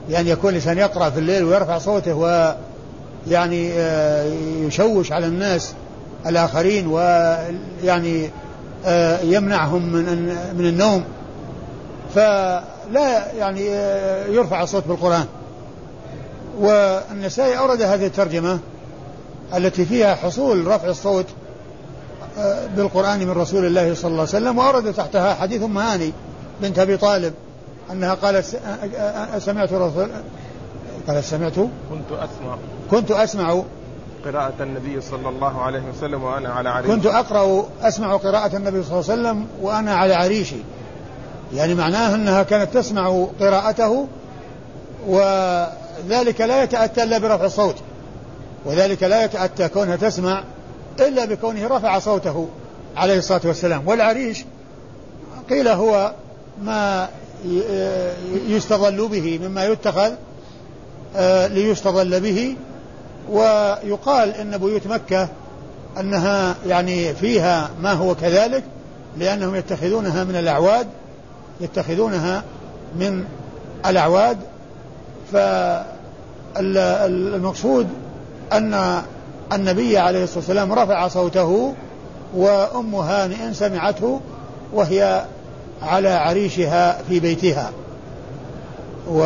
يعني 0.10 0.30
يكون 0.30 0.50
الإنسان 0.50 0.78
يقرأ 0.78 1.10
في 1.10 1.20
الليل 1.20 1.44
ويرفع 1.44 1.78
صوته 1.78 2.14
ويعني 2.14 3.72
آه، 3.74 4.34
يشوش 4.68 5.12
على 5.12 5.26
الناس 5.26 5.74
الآخرين 6.26 6.88
ويعني 6.88 8.30
آه، 8.86 9.22
يمنعهم 9.22 9.94
من 9.94 10.36
من 10.58 10.66
النوم. 10.68 11.04
فلا 12.16 13.32
يعني 13.38 13.70
آه، 13.70 14.28
يرفع 14.28 14.64
الصوت 14.64 14.84
بالقرآن. 14.88 15.26
والنسائي 16.60 17.58
أورد 17.58 17.82
هذه 17.82 18.06
الترجمة 18.06 18.60
التي 19.56 19.86
فيها 19.86 20.16
حصول 20.16 20.68
رفع 20.68 20.88
الصوت 20.88 21.26
بالقرآن 22.76 23.20
من 23.20 23.32
رسول 23.32 23.66
الله 23.66 23.94
صلى 23.94 24.12
الله 24.12 24.20
عليه 24.20 24.30
وسلم 24.30 24.58
وأورد 24.58 24.94
تحتها 24.94 25.34
حديث 25.34 25.64
أم 25.64 25.78
هاني 25.78 26.12
بنت 26.62 26.80
أبي 26.80 26.98
طالب 26.98 27.34
أنها 27.92 28.14
قالت 28.14 28.46
سمعت 29.38 29.74
رسول 29.74 30.10
قالت 31.08 31.26
سمعت؟ 31.26 31.54
كنت 31.56 32.12
أسمع. 32.12 32.58
كنت 32.92 33.12
أسمع. 33.12 33.64
قراءة 34.26 34.54
النبي 34.60 35.02
صلى 35.02 35.30
الله 35.30 35.62
عليه 35.62 35.84
وسلم 35.98 36.24
وأنا 36.24 36.50
على 36.50 36.70
عريشي. 36.70 36.94
كنت 36.94 37.06
أقرأ 37.06 37.66
أسمع 37.82 38.18
قراءة 38.18 38.56
النبي 38.56 38.84
صلى 38.84 39.00
الله 39.00 39.12
عليه 39.12 39.22
وسلم 39.22 39.48
وأنا 39.62 39.96
على 39.96 40.14
عريشي. 40.14 40.56
يعني 41.54 41.76
معناه 41.76 42.16
أنها 42.16 42.44
كانت 42.44 42.74
تسمع 42.74 43.28
قراءته 43.40 44.08
وذلك 45.08 46.42
لا 46.42 46.64
يتأتى 46.64 47.04
إلا 47.04 47.18
برفع 47.18 47.46
الصوت 47.46 47.76
وذلك 48.66 49.04
لا 49.04 49.24
يتأتى 49.24 49.68
كونها 49.68 49.96
تسمع 49.96 50.44
إلا 51.00 51.26
بكونه 51.26 51.68
رفع 51.68 52.00
صوته 52.00 52.48
عليه 52.98 53.18
الصلاة 53.18 53.42
والسلام. 53.46 53.88
والعريش 53.88 54.46
قيل 55.50 55.68
هو 55.68 56.14
ما 56.62 57.10
يستظل 58.48 59.08
به 59.08 59.40
مما 59.44 59.66
يتخذ 59.66 60.12
آه، 61.16 61.48
ليستظل 61.48 62.20
به 62.20 62.56
ويقال 63.30 64.30
إن 64.30 64.58
بيوت 64.58 64.88
مكة 64.88 65.28
أنها 66.00 66.56
يعني 66.68 67.14
فيها 67.14 67.70
ما 67.82 67.94
هو 67.94 68.16
كذلك 68.16 68.64
لأنهم 69.18 69.56
يتخذونها 69.56 70.24
من 70.24 70.36
الأعواد 70.36 70.88
يتخذونها 71.62 72.44
من 73.00 73.26
الأعواد. 73.86 74.38
فالمقصود 76.56 77.88
أن 78.54 79.02
النبي 79.54 79.98
عليه 79.98 80.24
الصلاة 80.24 80.40
والسلام 80.40 80.74
رفع 80.74 81.08
صوته 81.08 81.74
وأم 82.36 82.96
هانئ 82.96 83.54
سمعته 83.54 84.22
وهي 84.74 85.26
على 85.82 86.10
عريشها 86.10 87.02
في 87.10 87.20
بيتها. 87.20 87.72
و 89.10 89.20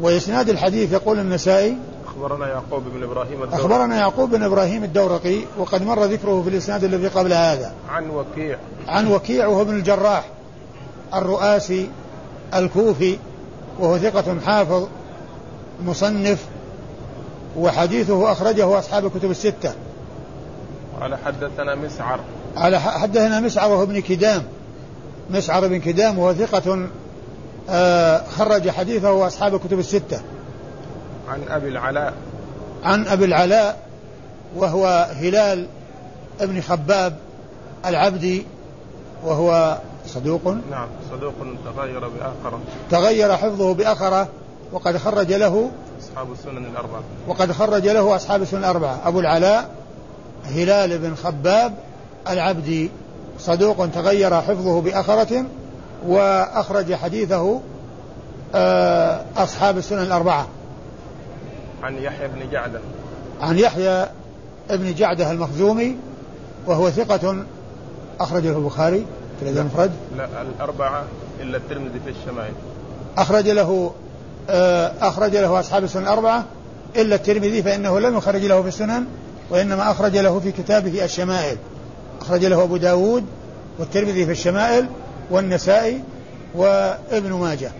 وإسناد 0.00 0.48
الحديث 0.48 0.92
يقول 0.92 1.18
النسائي 1.18 1.76
أخبرنا 2.20 2.48
يعقوب 2.48 2.84
بن 2.84 3.02
إبراهيم 3.02 3.42
الدورقي. 3.42 3.60
أخبرنا 3.60 3.96
يعقوب 3.96 4.30
بن 4.30 4.42
إبراهيم 4.42 4.84
الدورقي 4.84 5.40
وقد 5.58 5.82
مر 5.82 6.04
ذكره 6.04 6.42
في 6.42 6.48
الإسناد 6.48 6.84
الذي 6.84 7.08
قبل 7.08 7.32
هذا. 7.32 7.72
عن 7.88 8.10
وكيع. 8.10 8.58
عن 8.88 9.12
وكيع 9.12 9.46
وهو 9.46 9.62
ابن 9.62 9.76
الجراح 9.76 10.24
الرؤاسي 11.14 11.90
الكوفي 12.54 13.18
وهو 13.78 13.98
ثقة 13.98 14.40
حافظ 14.46 14.88
مصنف 15.84 16.44
وحديثه 17.56 18.32
أخرجه 18.32 18.78
أصحاب 18.78 19.06
الكتب 19.06 19.30
الستة. 19.30 19.72
قال 21.00 21.16
حدثنا 21.24 21.74
مسعر. 21.74 22.20
على 22.56 22.80
حدثنا 22.80 23.40
مسعر 23.40 23.70
وهو 23.70 23.82
ابن 23.82 24.00
كدام. 24.00 24.42
مسعر 25.30 25.68
بن 25.68 25.80
كدام 25.80 26.18
وهو 26.18 26.34
ثقة 26.34 26.86
آه، 27.70 28.26
خرج 28.26 28.70
حديثه 28.70 29.26
أصحاب 29.26 29.54
الكتب 29.54 29.78
الستة. 29.78 30.20
عن 31.30 31.42
أبي 31.48 31.68
العلاء. 31.68 32.14
عن 32.84 33.06
أبي 33.06 33.24
العلاء 33.24 33.78
وهو 34.56 35.08
هلال 35.16 35.66
ابن 36.40 36.60
خباب 36.60 37.16
العبدي 37.86 38.46
وهو 39.24 39.78
صدوق. 40.06 40.46
نعم 40.70 40.88
صدوق 41.10 41.34
تغير 41.64 42.08
بآخرة. 42.08 42.60
تغير 42.90 43.36
حفظه 43.36 43.74
بآخرة 43.74 44.28
وقد 44.72 44.96
خرج 44.96 45.32
له 45.32 45.70
أصحاب 46.00 46.32
السنن 46.32 46.66
الأربعة. 46.66 47.02
وقد 47.28 47.52
خرج 47.52 47.88
له 47.88 48.16
أصحاب 48.16 48.42
السنن 48.42 48.60
الأربعة. 48.60 49.00
أبو 49.04 49.20
العلاء 49.20 49.70
هلال 50.44 50.98
بن 50.98 51.14
خباب 51.14 51.74
العبدي 52.28 52.90
صدوق 53.38 53.86
تغير 53.86 54.40
حفظه 54.40 54.80
بأخرة 54.80 55.44
وأخرج 56.06 56.94
حديثه 56.94 57.60
آه، 58.54 59.24
أصحاب 59.36 59.78
السنن 59.78 60.02
الأربعة. 60.02 60.46
عن 61.82 61.98
يحيى 61.98 62.28
بن 62.28 62.50
جعدة. 62.52 62.80
عن 63.40 63.58
يحيى 63.58 64.06
ابن 64.70 64.94
جعدة 64.94 65.30
المخزومي 65.30 65.96
وهو 66.66 66.90
ثقة 66.90 67.44
أخرج 68.20 68.46
له 68.46 68.56
البخاري 68.56 69.06
في 69.38 69.42
الأدب 69.42 69.58
المفرد 69.58 69.90
لا 70.16 70.42
الأربعة 70.42 71.04
إلا 71.40 71.56
الترمذي 71.56 72.00
في 72.04 72.10
الشمائل. 72.10 72.52
أخرج 73.18 73.48
له 73.48 73.92
آه، 74.50 74.92
أخرج 75.00 75.36
له 75.36 75.60
أصحاب 75.60 75.84
السنن 75.84 76.02
الأربعة 76.02 76.44
إلا 76.96 77.14
الترمذي 77.14 77.62
فإنه 77.62 78.00
لم 78.00 78.16
يخرج 78.16 78.44
له 78.44 78.62
في 78.62 78.68
السنن 78.68 79.04
وإنما 79.50 79.90
أخرج 79.90 80.16
له 80.16 80.40
في 80.40 80.52
كتابه 80.52 81.04
الشمائل. 81.04 81.56
أخرج 82.20 82.44
له 82.44 82.62
أبو 82.62 82.76
داود 82.76 83.24
والترمذي 83.78 84.26
في 84.26 84.32
الشمائل 84.32 84.86
والنسائي 85.30 86.00
وابن 86.54 87.32
ماجه. 87.32 87.70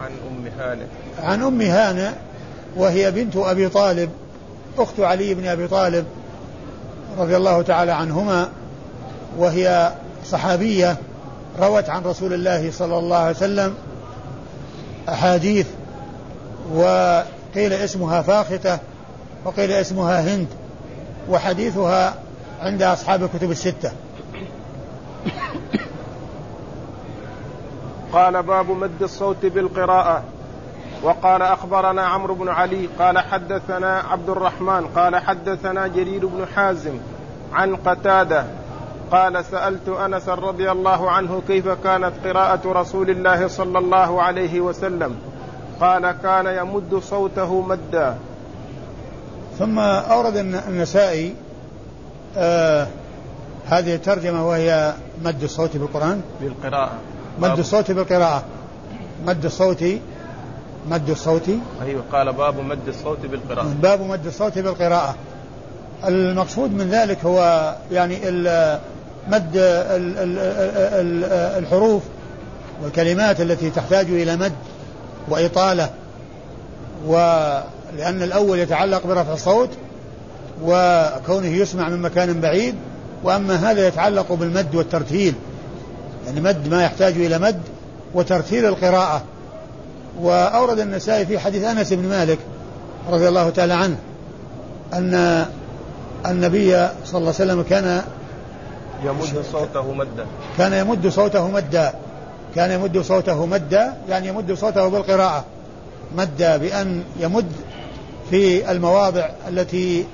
عن 0.00 0.10
أم 0.30 0.46
هانئ. 0.58 0.86
عن 1.22 1.42
أم 1.42 1.62
هانئ 1.62 2.10
وهي 2.76 3.10
بنت 3.10 3.36
أبي 3.36 3.68
طالب 3.68 4.10
أخت 4.78 5.00
علي 5.00 5.34
بن 5.34 5.46
أبي 5.46 5.68
طالب 5.68 6.06
رضي 7.18 7.36
الله 7.36 7.62
تعالى 7.62 7.92
عنهما 7.92 8.48
وهي 9.38 9.92
صحابية 10.26 10.96
روت 11.60 11.88
عن 11.88 12.02
رسول 12.02 12.34
الله 12.34 12.70
صلى 12.70 12.98
الله 12.98 13.16
عليه 13.16 13.36
وسلم 13.36 13.74
أحاديث 15.08 15.66
وقيل 16.74 17.72
اسمها 17.72 18.22
فاختة 18.22 18.78
وقيل 19.44 19.72
اسمها 19.72 20.20
هند 20.20 20.48
وحديثها 21.30 22.14
عند 22.60 22.82
أصحاب 22.82 23.22
الكتب 23.22 23.50
الستة. 23.50 23.92
قال 28.12 28.42
باب 28.42 28.70
مد 28.70 29.02
الصوت 29.02 29.46
بالقراءة. 29.46 30.24
وقال 31.04 31.42
أخبرنا 31.42 32.02
عمرو 32.02 32.34
بن 32.34 32.48
علي 32.48 32.88
قال 32.98 33.18
حدثنا 33.18 33.98
عبد 33.98 34.30
الرحمن 34.30 34.86
قال 34.86 35.16
حدثنا 35.16 35.86
جرير 35.86 36.26
بن 36.26 36.46
حازم 36.54 36.98
عن 37.52 37.76
قتادة 37.76 38.44
قال 39.10 39.44
سألت 39.44 39.88
أنس 39.88 40.28
رضي 40.28 40.70
الله 40.70 41.10
عنه 41.10 41.42
كيف 41.48 41.68
كانت 41.68 42.12
قراءة 42.24 42.60
رسول 42.66 43.10
الله 43.10 43.48
صلى 43.48 43.78
الله 43.78 44.22
عليه 44.22 44.60
وسلم؟ 44.60 45.16
قال 45.80 46.10
كان 46.22 46.46
يمد 46.46 47.02
صوته 47.02 47.60
مدا. 47.62 48.16
ثم 49.58 49.78
أورد 49.78 50.36
النسائي 50.36 51.34
آه 52.36 52.86
هذه 53.66 53.94
الترجمة 53.94 54.48
وهي 54.48 54.94
مد 55.24 55.42
الصوت 55.42 55.76
بالقرآن. 55.76 56.22
بالقراءة. 56.40 56.92
مد 57.38 57.58
الصوت 57.58 57.90
بالقراءة. 57.90 58.42
مد 59.26 59.44
الصوت 59.44 59.84
مد 60.90 61.10
الصوت. 61.10 61.50
أيوة 61.82 62.02
قال 62.12 62.32
باب 62.32 62.60
مد 62.60 62.88
الصوت 62.88 63.18
بالقراءة. 63.26 63.74
باب 63.82 64.00
مد 64.00 64.26
الصوت 64.26 64.58
بالقراءة. 64.58 65.14
المقصود 66.06 66.70
من 66.70 66.90
ذلك 66.90 67.18
هو 67.24 67.74
يعني 67.92 68.18
مد 69.28 69.50
الحروف 71.58 72.02
والكلمات 72.82 73.40
التي 73.40 73.70
تحتاج 73.70 74.06
إلى 74.06 74.36
مد 74.36 74.52
وإطالة 75.28 75.90
ولأن 77.06 78.22
الأول 78.22 78.58
يتعلق 78.58 79.06
برفع 79.06 79.32
الصوت 79.32 79.70
وكونه 80.62 81.46
يسمع 81.46 81.88
من 81.88 82.02
مكان 82.02 82.40
بعيد 82.40 82.74
وأما 83.22 83.70
هذا 83.70 83.86
يتعلق 83.88 84.32
بالمد 84.32 84.74
والترتيل. 84.74 85.34
يعني 86.26 86.40
مد 86.40 86.68
ما 86.68 86.84
يحتاج 86.84 87.12
إلى 87.16 87.38
مد 87.38 87.60
وترتيل 88.14 88.66
القراءة. 88.66 89.22
وأورد 90.20 90.78
النسائي 90.78 91.26
في 91.26 91.38
حديث 91.38 91.64
أنس 91.64 91.92
بن 91.92 92.08
مالك 92.08 92.38
رضي 93.10 93.28
الله 93.28 93.50
تعالى 93.50 93.74
عنه 93.74 93.96
أن 94.92 95.44
النبي 96.26 96.70
صلى 97.04 97.18
الله 97.18 97.34
عليه 97.40 97.52
وسلم 97.52 97.62
كان 97.62 98.02
يمد 99.04 99.44
صوته 99.52 99.92
مدا 99.92 100.26
كان 100.58 100.72
يمد 100.72 101.08
صوته 101.08 101.48
مدا 101.48 101.92
كان 102.54 102.70
يمد 102.70 102.98
صوته 102.98 103.46
مدا 103.46 103.94
يعني 104.08 104.28
يمد 104.28 104.52
صوته 104.52 104.88
بالقراءة. 104.88 105.44
مدا 106.16 106.56
بأن 106.56 107.04
يمد 107.20 107.52
في 108.30 108.70
المواضع 108.70 109.28
التي 109.48 110.06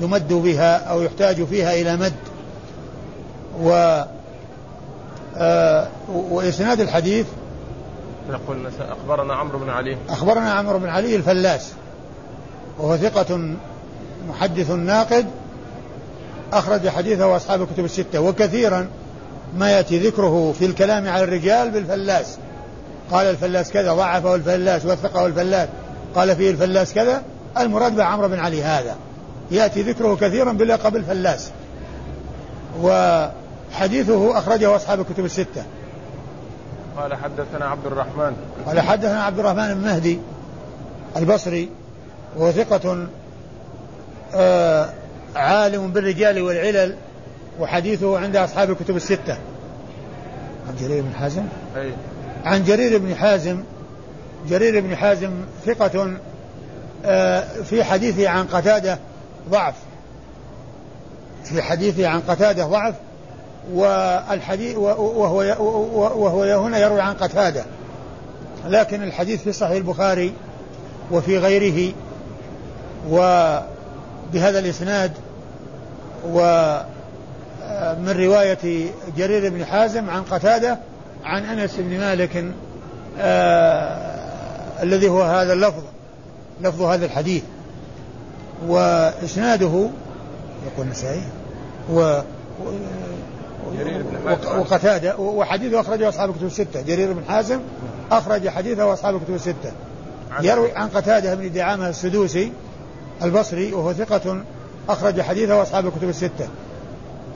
يمد 0.00 0.32
بها 0.32 0.76
أو 0.76 1.02
يحتاج 1.02 1.44
فيها 1.44 1.74
إلى 1.74 1.96
مد. 1.96 2.12
و 3.62 4.02
آه 5.36 5.88
وإسناد 6.30 6.80
الحديث 6.80 7.26
يقول 8.30 8.70
أخبرنا 8.80 9.34
عمرو 9.34 9.58
بن 9.58 9.70
علي. 9.70 9.96
أخبرنا 10.08 10.52
عمرو 10.52 10.78
بن 10.78 10.88
علي 10.88 11.16
الفلاس 11.16 11.72
وهو 12.78 12.96
ثقة 12.96 13.56
محدث 14.28 14.70
ناقد 14.70 15.26
أخرج 16.52 16.88
حديثه 16.88 17.36
أصحاب 17.36 17.62
الكتب 17.62 17.84
الستة 17.84 18.20
وكثيرا 18.20 18.88
ما 19.56 19.70
يأتي 19.70 19.98
ذكره 19.98 20.52
في 20.58 20.66
الكلام 20.66 21.08
على 21.08 21.24
الرجال 21.24 21.70
بالفلاس. 21.70 22.38
قال 23.10 23.26
الفلاس 23.26 23.70
كذا 23.70 23.94
ضعفه 23.94 24.34
الفلاس 24.34 24.86
وثقه 24.86 25.26
الفلاس 25.26 25.68
قال 26.14 26.36
فيه 26.36 26.50
الفلاس 26.50 26.94
كذا. 26.94 27.22
المراد 27.58 27.96
بعمرو 27.96 28.28
بن 28.28 28.38
علي 28.38 28.62
هذا. 28.62 28.96
يأتي 29.50 29.82
ذكره 29.82 30.16
كثيرا 30.16 30.52
بلقب 30.52 30.96
الفلاس 30.96 31.50
وحديثه 32.82 34.38
أخرجه 34.38 34.76
أصحاب 34.76 35.00
الكتب 35.00 35.24
الستة. 35.24 35.64
قال 36.96 37.14
حدثنا 37.14 37.64
عبد 37.64 37.86
الرحمن. 37.86 38.36
قال 38.66 38.80
حدثنا 38.80 39.22
عبد 39.22 39.38
الرحمن 39.38 39.74
بن 39.74 39.80
مهدي 39.80 40.18
البصري 41.16 41.68
وهو 42.36 42.52
ثقة 42.52 43.06
آه 44.34 44.88
عالم 45.36 45.92
بالرجال 45.92 46.42
والعلل 46.42 46.96
وحديثه 47.60 48.18
عند 48.18 48.36
أصحاب 48.36 48.70
الكتب 48.70 48.96
الستة. 48.96 49.38
عن 50.68 50.76
جرير 50.80 51.02
بن 51.02 51.14
حازم؟ 51.14 51.42
أي. 51.76 51.92
عن 52.44 52.64
جرير 52.64 52.98
بن 52.98 53.14
حازم 53.14 53.62
جرير 54.48 54.80
بن 54.80 54.96
حازم 54.96 55.30
ثقة 55.66 56.16
آه، 57.04 57.62
في 57.62 57.84
حديثه 57.84 58.28
عن 58.28 58.46
قتادة 58.46 58.98
ضعف. 59.50 59.74
في 61.44 61.62
حديثه 61.62 62.08
عن 62.08 62.20
قتادة 62.20 62.66
ضعف 62.66 62.94
والحديث 63.72 64.76
وهو 64.76 65.56
وهو 66.16 66.42
هنا 66.42 66.78
يروي 66.78 67.00
عن 67.00 67.14
قتادة. 67.14 67.64
لكن 68.68 69.02
الحديث 69.02 69.42
في 69.42 69.52
صحيح 69.52 69.76
البخاري 69.76 70.32
وفي 71.10 71.38
غيره 71.38 71.92
وبهذا 73.10 74.58
الإسناد 74.58 75.12
ومن 76.26 76.84
رواية 78.08 78.88
جرير 79.16 79.50
بن 79.50 79.64
حازم 79.64 80.10
عن 80.10 80.22
قتادة 80.22 80.78
عن 81.24 81.44
أنس 81.44 81.76
بن 81.78 81.98
مالك 81.98 82.44
آه 83.20 84.82
الذي 84.82 85.08
هو 85.08 85.22
هذا 85.22 85.52
اللفظ 85.52 85.82
لفظ 86.62 86.82
هذا 86.82 87.06
الحديث. 87.06 87.42
وإسناده 88.66 89.88
يقول 90.66 90.86
النسائي 90.86 91.22
و 91.90 92.20
وقتادة 94.58 95.16
وحديثه 95.18 95.80
أخرجه 95.80 96.08
أصحاب 96.08 96.30
الكتب 96.30 96.46
الستة. 96.46 96.82
جرير 96.82 97.12
بن 97.12 97.24
حازم 97.28 97.60
أخرج 98.10 98.48
حديثه 98.48 98.92
أصحاب 98.92 99.16
الكتب 99.16 99.34
الستة. 99.34 99.72
يروي 100.42 100.72
عن 100.72 100.88
قتادة 100.88 101.34
بن 101.34 101.52
دعامة 101.52 101.88
السدوسي 101.88 102.52
البصري 103.22 103.72
وهو 103.72 103.92
ثقة 103.92 104.42
أخرج 104.88 105.20
حديثه 105.20 105.62
أصحاب 105.62 105.86
الكتب 105.86 106.08
الستة. 106.08 106.48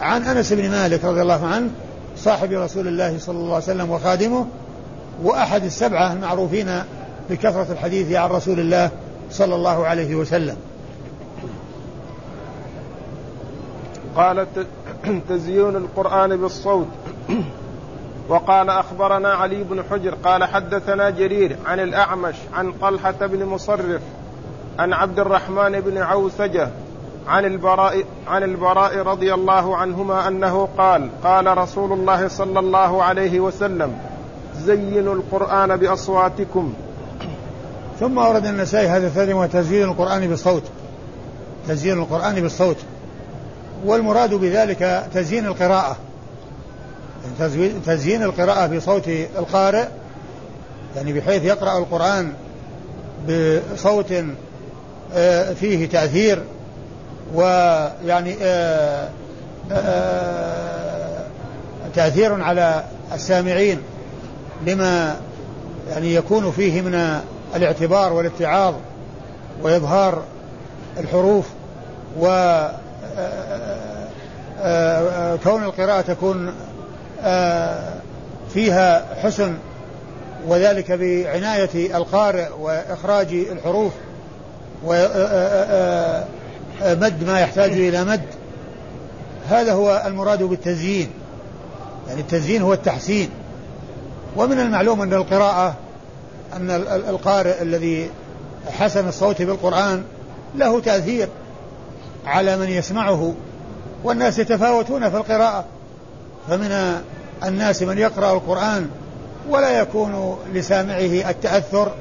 عن 0.01 0.23
أنس 0.23 0.53
بن 0.53 0.71
مالك 0.71 1.05
رضي 1.05 1.23
الله 1.23 1.47
عنه 1.47 1.71
صاحب 2.17 2.53
رسول 2.53 2.89
الله 2.89 3.19
صلى 3.19 3.37
الله 3.37 3.55
عليه 3.55 3.65
وسلم 3.65 3.91
وخادمه 3.91 4.47
وأحد 5.23 5.65
السبعة 5.65 6.13
المعروفين 6.13 6.83
بكثرة 7.31 7.67
الحديث 7.73 8.13
عن 8.13 8.31
رسول 8.31 8.61
الله 8.61 8.91
صلى 9.31 9.55
الله 9.55 9.87
عليه 9.87 10.15
وسلم. 10.15 10.57
قال 14.17 14.47
تزيين 15.29 15.77
القرآن 15.77 16.37
بالصوت. 16.37 16.87
وقال 18.29 18.71
أخبرنا 18.71 19.29
علي 19.29 19.65
بن 19.65 19.83
حجر 19.91 20.15
قال 20.15 20.45
حدثنا 20.45 21.11
جرير 21.11 21.57
عن 21.67 21.81
الأعمش 21.81 22.35
عن 22.55 22.73
طلحة 22.73 23.27
بن 23.27 23.45
مصرف 23.45 24.01
عن 24.79 24.93
عبد 24.93 25.19
الرحمن 25.19 25.81
بن 25.81 25.99
عوسجة 25.99 26.69
عن 27.29 27.45
البراء 27.45 28.05
عن 28.29 28.43
البراء 28.43 28.99
رضي 28.99 29.35
الله 29.35 29.77
عنهما 29.77 30.29
أنه 30.29 30.69
قال 30.79 31.09
قال 31.25 31.59
رسول 31.59 31.93
الله 31.93 32.29
صلى 32.29 32.59
الله 32.59 33.03
عليه 33.03 33.41
وسلم 33.41 33.99
زينوا 34.57 35.15
القرآن 35.15 35.77
بأصواتكم. 35.77 36.73
ثم 38.01 38.19
ورد 38.19 38.47
النسائي 38.47 38.89
هذا 38.89 39.07
الثاني 39.07 39.35
وهو 39.35 39.47
تزيين 39.47 39.89
القرآن 39.89 40.29
بالصوت 40.29 40.63
تزيين 41.69 41.99
القرآن 41.99 42.35
بالصوت 42.35 42.77
والمراد 43.85 44.35
بذلك 44.35 45.07
تزيين 45.15 45.47
القراءة. 45.47 45.97
تزيين 47.87 48.23
القراءة 48.23 48.67
بصوت 48.67 49.09
القارئ 49.39 49.87
يعني 50.97 51.13
بحيث 51.13 51.45
يقرأ 51.45 51.79
القرآن 51.79 52.33
بصوت 53.29 54.15
آه، 55.15 55.53
فيه 55.53 55.89
تأثير 55.89 56.43
ويعني 57.35 58.37
آآ 58.43 59.09
آآ 59.73 61.25
تأثير 61.95 62.43
على 62.43 62.85
السامعين 63.15 63.79
لما 64.67 65.17
يعني 65.91 66.15
يكون 66.15 66.51
فيه 66.51 66.83
من 66.83 67.21
الاعتبار 67.57 68.13
والاتعاظ 68.13 68.75
وإظهار 69.63 70.23
الحروف 70.99 71.47
و 72.21 72.27
كون 75.45 75.65
القراءة 75.65 76.01
تكون 76.01 76.55
فيها 78.55 79.07
حسن 79.23 79.55
وذلك 80.47 80.93
بعناية 80.93 81.97
القارئ 81.97 82.49
وإخراج 82.61 83.33
الحروف 83.33 83.93
ومد 84.85 85.25
ما 87.27 87.41
يحتاج 87.41 87.73
إلى 87.73 88.05
مد 88.05 88.23
هذا 89.51 89.73
هو 89.73 90.03
المراد 90.07 90.43
بالتزيين. 90.43 91.11
يعني 92.09 92.21
التزيين 92.21 92.63
هو 92.63 92.73
التحسين. 92.73 93.31
ومن 94.37 94.61
المعلوم 94.61 95.03
أن 95.03 95.15
القراءة 95.15 95.75
أن 96.57 96.71
القارئ 97.09 97.63
الذي 97.63 98.11
حسن 98.79 99.09
الصوت 99.09 99.43
بالقرآن 99.43 100.03
له 100.55 100.81
تأثير. 100.81 101.29
على 102.27 102.57
من 102.57 102.69
يسمعه 102.69 103.35
والناس 104.05 104.39
يتفاوتون 104.39 105.11
في 105.11 105.17
القراءة. 105.17 105.65
فمن 106.49 107.01
الناس 107.45 107.83
من 107.83 107.99
يقرأ 107.99 108.33
القرآن 108.33 108.89
ولا 109.49 109.81
يكون 109.81 110.39
لسامعه 110.55 111.31
التأثر 111.31 111.93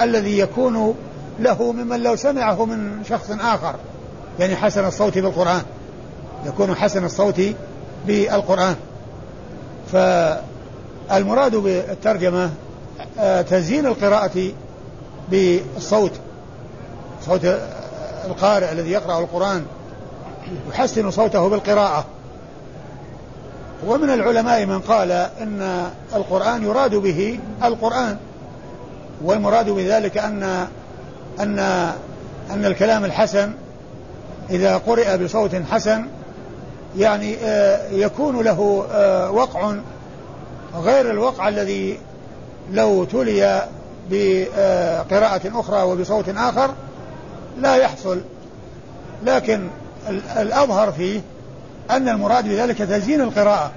الذي 0.00 0.38
يكون 0.38 0.94
له 1.40 1.72
ممن 1.72 2.00
لو 2.00 2.16
سمعه 2.16 2.64
من 2.64 3.04
شخص 3.08 3.30
آخر. 3.30 3.74
يعني 4.38 4.56
حسن 4.56 4.84
الصوت 4.84 5.18
بالقرآن. 5.18 5.62
يكون 6.46 6.74
حسن 6.74 7.04
الصوت 7.04 7.40
بالقرآن. 8.06 8.76
فالمراد 9.92 11.56
بالترجمة 11.56 12.50
آه، 13.18 13.42
تزيين 13.42 13.86
القراءة 13.86 14.52
بالصوت. 15.30 16.12
صوت 17.26 17.46
القارئ 18.24 18.72
الذي 18.72 18.90
يقرأ 18.90 19.18
القرآن 19.18 19.64
يحسن 20.70 21.10
صوته 21.10 21.48
بالقراءة. 21.48 22.04
ومن 23.86 24.10
العلماء 24.10 24.66
من 24.66 24.80
قال 24.80 25.10
إن 25.12 25.90
القرآن 26.14 26.62
يراد 26.62 26.94
به 26.94 27.38
القرآن 27.64 28.16
والمراد 29.24 29.70
بذلك 29.70 30.18
أن 30.18 30.66
أن 31.40 31.58
أن 32.50 32.64
الكلام 32.64 33.04
الحسن 33.04 33.52
إذا 34.50 34.76
قرئ 34.76 35.24
بصوت 35.24 35.56
حسن 35.70 36.06
يعني 36.96 37.36
آه، 37.36 37.90
يكون 37.90 38.40
له 38.40 38.86
آه، 38.92 39.30
وقع 39.30 39.74
غير 40.74 41.10
الوقع 41.10 41.48
الذي 41.48 41.98
لو 42.72 43.04
تلي 43.04 43.68
بقراءة 44.10 45.60
أخرى 45.60 45.82
وبصوت 45.82 46.28
آخر 46.28 46.70
لا 47.60 47.76
يحصل. 47.76 48.20
لكن 49.26 49.68
الأظهر 50.36 50.92
فيه 50.92 51.20
أن 51.90 52.08
المراد 52.08 52.48
بذلك 52.48 52.78
تزيين 52.78 53.20
القراءة 53.20 53.72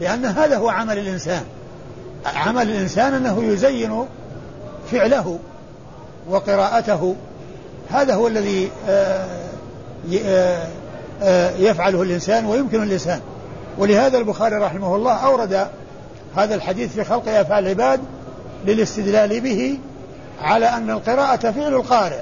لأن 0.00 0.24
هذا 0.24 0.56
هو 0.56 0.68
عمل 0.68 0.98
الإنسان. 0.98 1.42
عمل 2.26 2.70
الإنسان 2.70 3.14
أنه 3.14 3.44
يزين 3.44 4.06
فعله 4.92 5.38
وقراءته. 6.28 7.16
هذا 7.90 8.14
هو 8.14 8.26
الذي 8.26 8.70
آه، 8.88 9.26
آه، 10.24 10.66
آه، 11.22 11.50
يفعله 11.50 12.02
الإنسان 12.02 12.46
ويمكن 12.46 12.82
الإنسان. 12.82 13.20
ولهذا 13.78 14.18
البخاري 14.18 14.56
رحمه 14.56 14.96
الله 14.96 15.12
أورد 15.12 15.68
هذا 16.36 16.54
الحديث 16.54 16.92
في 16.92 17.04
خلق 17.04 17.28
أفعال 17.28 17.64
العباد 17.64 18.00
للاستدلال 18.66 19.40
به 19.40 19.78
على 20.40 20.66
أن 20.66 20.90
القراءة 20.90 21.50
فعل 21.50 21.74
القارئ. 21.74 22.20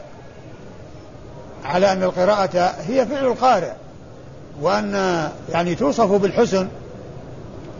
على 1.64 1.92
أن 1.92 2.03
القراءة 2.03 2.74
هي 2.88 3.07
فعل 3.07 3.27
القارئ 3.27 3.72
وأن 4.61 4.94
يعني 5.53 5.74
توصف 5.74 6.12
بالحسن 6.12 6.68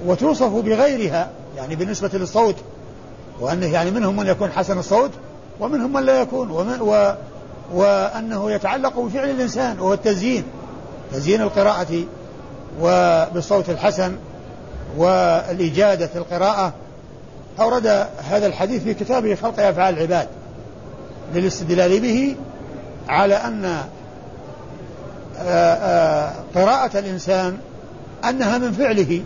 وتوصف 0.07 0.53
بغيرها 0.53 1.31
يعني 1.57 1.77
بالنسبة 1.77 2.11
للصوت 2.13 2.57
وأنه 3.41 3.67
يعني 3.67 3.91
منهم 3.91 4.17
من 4.17 4.27
يكون 4.27 4.51
حسن 4.51 4.79
الصوت 4.79 5.11
ومنهم 5.61 5.93
من 5.93 6.03
لا 6.03 6.21
يكون 6.21 6.51
ومن 6.51 6.81
و 6.81 7.15
وأنه 7.75 8.51
يتعلق 8.51 8.99
بفعل 9.01 9.31
الإنسان 9.31 9.81
وهو 9.81 9.93
التزيين 9.93 10.45
تزيين 11.13 11.43
القراءة 11.43 12.05
وبالصوت 12.81 13.71
الحسن 13.71 14.17
والإجادة 14.97 16.07
في 16.07 16.19
القراءة. 16.19 16.73
أورد 17.61 17.87
هذا 18.31 18.47
الحديث 18.47 18.83
في 18.83 18.95
كتابه 18.95 19.35
خلق 19.35 19.61
أفعال 19.61 19.95
العباد 19.95 20.29
للاستدلال 21.35 22.01
به 22.01 22.37
على 23.09 23.35
أن 23.35 23.65
آه، 25.39 25.75
آه، 25.75 26.33
قراءة 26.55 26.99
الإنسان 26.99 27.59
أنها 28.29 28.59
من 28.59 28.73
فعله 28.73 29.23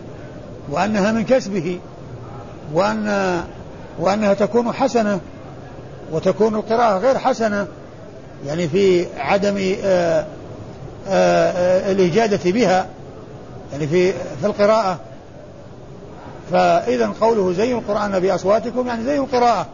وأنها 0.69 1.11
من 1.11 1.23
كسبه 1.23 1.79
وأن 2.73 3.41
وأنها 3.99 4.33
تكون 4.33 4.71
حسنة 4.71 5.19
وتكون 6.11 6.55
القراءة 6.55 6.97
غير 6.97 7.17
حسنة 7.17 7.67
يعني 8.45 8.67
في 8.67 9.05
عدم 9.17 9.75
آه، 9.83 10.25
الإجادة 11.91 12.51
بها 12.51 12.87
يعني 13.71 13.87
في 13.87 14.11
في 14.11 14.45
القراءة. 14.45 14.99
فإذا 16.51 17.11
قوله 17.21 17.53
زينوا 17.53 17.79
القرآن 17.79 18.19
بأصواتكم 18.19 18.87
يعني 18.87 19.03
زينوا 19.03 19.25
القراءة 19.25 19.67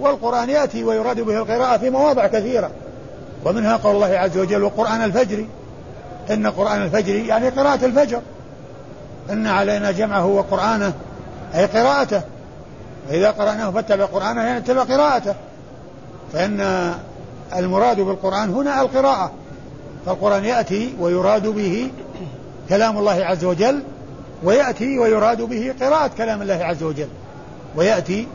والقرآن 0.00 0.50
يأتي 0.50 0.84
ويراد 0.84 1.20
به 1.20 1.38
القراءة 1.38 1.76
في 1.76 1.90
مواضع 1.90 2.26
كثيرة. 2.26 2.70
ومنها 3.44 3.76
قول 3.76 3.94
الله 3.94 4.18
عز 4.18 4.38
وجل 4.38 4.62
وقرآن 4.62 5.04
الفجر. 5.04 5.44
إن 6.30 6.46
قرآن 6.46 6.82
الفجر 6.82 7.14
يعني 7.14 7.48
قراءة 7.48 7.84
الفجر. 7.84 8.20
إن 9.30 9.46
علينا 9.46 9.90
جمعه 9.90 10.26
وقرآنه 10.26 10.92
أي 11.54 11.66
قراءته. 11.66 12.22
فإذا 13.08 13.30
قرأناه 13.30 13.70
فاتبع 13.70 14.04
قرآنه 14.04 14.42
يعني 14.42 14.58
اتبع 14.58 14.82
قراءته. 14.82 15.34
فإن 16.32 16.92
المراد 17.56 18.00
بالقرآن 18.00 18.50
هنا 18.50 18.80
القراءة. 18.80 19.32
فالقرآن 20.06 20.44
يأتي 20.44 20.94
ويراد 21.00 21.46
به 21.46 21.90
كلام 22.68 22.98
الله 22.98 23.24
عز 23.24 23.44
وجل 23.44 23.82
ويأتي 24.42 24.98
ويراد 24.98 25.42
به 25.42 25.74
قراءة 25.80 26.10
كلام 26.18 26.42
الله 26.42 26.64
عز 26.64 26.82
وجل. 26.82 27.08
ويأتي 27.76 28.26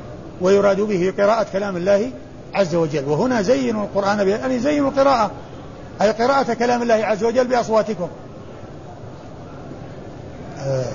ويراد 0.41 0.82
به 0.82 1.13
قراءة 1.18 1.46
كلام 1.54 1.78
الله 1.78 2.12
عز 2.56 2.76
وجل. 2.76 3.06
وهنا 3.06 3.41
زينوا 3.41 3.84
القرآن 3.84 4.28
يعني 4.28 4.60
زينوا 4.60 4.89
القراءة. 4.89 5.32
أي 6.02 6.12
قراءة 6.12 6.54
كلام 6.54 6.82
الله 6.82 6.94
عز 6.94 7.24
وجل 7.24 7.48
بأصواتكم. 7.48 8.08
آه 10.60 10.86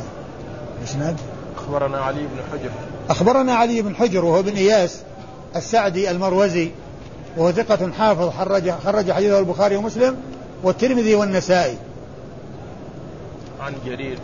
أخبرنا 1.56 1.98
علي 1.98 2.20
بن 2.20 2.40
حجر. 2.52 2.70
أخبرنا 3.10 3.54
علي 3.54 3.82
بن 3.82 3.96
حجر 3.96 4.24
وهو 4.24 4.42
بن 4.42 4.56
إياس 4.56 5.00
السعدي 5.56 6.10
المروزي 6.10 6.70
وهو 7.36 7.52
ثقة 7.52 7.90
حافظ 7.98 8.28
خرج 8.28 8.70
خرج 8.70 9.12
حديثه 9.12 9.38
البخاري 9.38 9.76
ومسلم 9.76 10.16
والترمذي 10.62 11.14
والنسائي. 11.14 11.76
عن 13.60 13.72
جرير. 13.86 14.18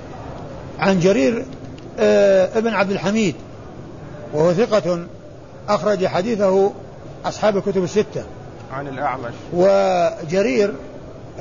عن 0.78 1.00
جرير 1.00 1.44
آه 1.98 2.58
ابن 2.58 2.74
عبد 2.74 2.90
الحميد 2.90 3.34
وهو 4.34 4.52
ثقة 4.52 5.06
أخرج 5.68 6.06
حديثه 6.06 6.70
أصحاب 7.24 7.56
الكتب 7.56 7.84
الستة. 7.84 8.24
عن 8.72 8.88
الأعمش. 8.88 9.32
وجرير 9.52 10.74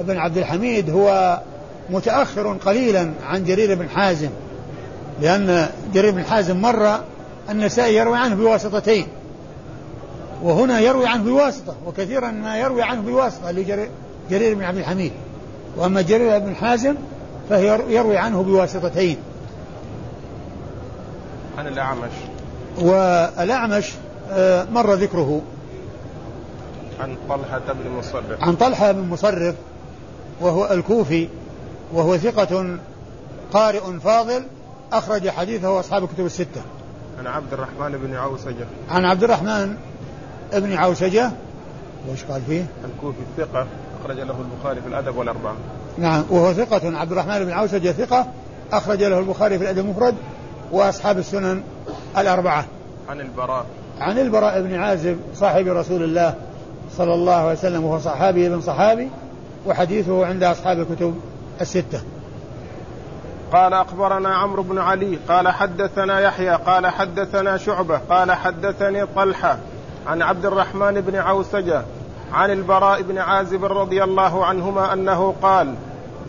بن 0.02 0.18
عبد 0.18 0.38
الحميد 0.38 0.90
هو 0.90 1.40
متأخر 1.90 2.58
قليلا 2.66 3.12
عن 3.28 3.44
جرير 3.44 3.76
بن 3.76 3.90
حازم 3.90 4.30
لأن 5.22 5.70
جرير 5.94 6.12
بن 6.12 6.24
حازم 6.24 6.62
مر 6.62 7.00
النسائي 7.50 7.96
يروي 7.96 8.18
عنه 8.18 8.36
بواسطتين. 8.36 9.08
وهنا 10.44 10.80
يروي 10.80 11.08
عنه 11.08 11.24
بواسطة 11.24 11.76
وكثيرا 11.86 12.32
ما 12.32 12.58
يروي 12.58 12.84
عنه 12.84 13.02
بواسطة 13.02 13.52
لجرير 13.52 14.56
بن 14.56 14.64
عبد 14.64 14.78
الحميد. 14.78 15.12
وأما 15.78 16.02
جرير 16.02 16.40
بن 16.40 16.56
حازم 16.56 16.96
فهي 17.50 17.80
يروي 17.90 18.18
عنه 18.18 18.44
بواسطتين. 18.44 19.18
عن 21.58 21.68
الأعمش. 21.68 22.12
والأعمش 22.78 23.92
آه، 24.32 24.68
مر 24.72 24.94
ذكره. 24.94 25.42
عن 27.00 27.18
طلحة 27.30 27.62
بن 27.74 27.92
مصرف. 27.98 28.44
عن 28.44 28.56
طلحة 28.56 28.92
بن 28.92 29.10
مصرف 29.10 29.56
وهو 30.42 30.70
الكوفي 30.72 31.28
وهو 31.94 32.18
ثقة 32.18 32.78
قارئ 33.54 34.00
فاضل 34.04 34.44
أخرج 34.94 35.30
حديثه 35.30 35.80
أصحاب 35.80 36.04
الكتب 36.04 36.26
الستة. 36.26 36.62
عن 37.20 37.28
عبد 37.28 37.54
الرحمن 37.54 37.98
بن 37.98 38.16
عوسجة. 38.16 38.66
عن 38.90 39.06
عبد 39.06 39.24
الرحمن 39.24 39.76
بن 40.54 40.74
عوسجة 40.74 41.32
وش 42.12 42.24
قال 42.24 42.42
فيه؟ 42.42 42.66
الكوفي 42.86 43.18
الثقة 43.20 43.68
أخرج 44.04 44.20
له 44.20 44.36
البخاري 44.40 44.82
في 44.82 44.88
الأدب 44.88 45.16
والأربعة. 45.16 45.56
نعم 45.98 46.24
وهو 46.30 46.54
ثقة 46.54 46.98
عبد 46.98 47.12
الرحمن 47.12 47.46
بن 47.46 47.52
عوسجة 47.52 47.92
ثقة 47.92 48.28
أخرج 48.72 49.04
له 49.04 49.20
البخاري 49.20 49.58
في 49.58 49.64
الأدب 49.64 49.80
المفرد 49.80 50.16
وأصحاب 50.72 51.18
السنن 51.18 51.64
الأربعة. 52.18 52.66
عن 53.10 53.22
البراء. 53.22 53.66
عن 54.00 54.20
البراء 54.20 54.62
بن 54.62 54.76
عازب 54.76 55.18
صاحب 55.36 55.68
رسول 55.68 56.04
الله. 56.04 56.36
صلى 56.98 57.14
الله 57.14 57.34
عليه 57.34 57.52
وسلم 57.52 57.84
وهو 57.86 58.00
صحابي 58.00 58.48
ابن 58.48 58.62
صحابي 58.62 59.10
وحديثه 59.66 60.26
عند 60.26 60.44
أصحاب 60.44 60.80
الكتب 60.80 61.16
الستة. 61.62 62.02
قال 63.54 63.74
أخبرنا 63.74 64.36
عمرو 64.36 64.64
بن 64.64 64.78
علي 64.78 65.20
قال 65.30 65.48
حدثنا 65.48 66.20
يحيى 66.20 66.50
قال 66.50 66.88
حدثنا 66.88 67.58
شعبة 67.58 67.98
قال 67.98 68.32
حدثني 68.32 69.06
طلحة 69.06 69.58
عن 70.08 70.22
عبد 70.22 70.46
الرحمن 70.46 71.02
بن 71.02 71.16
عوسجة 71.16 71.82
عن 72.34 72.52
البراء 72.52 73.02
بن 73.02 73.18
عازب 73.18 73.66
رضي 73.66 74.04
الله 74.04 74.46
عنهما 74.46 74.94
أنه 74.94 75.34
قال 75.42 75.76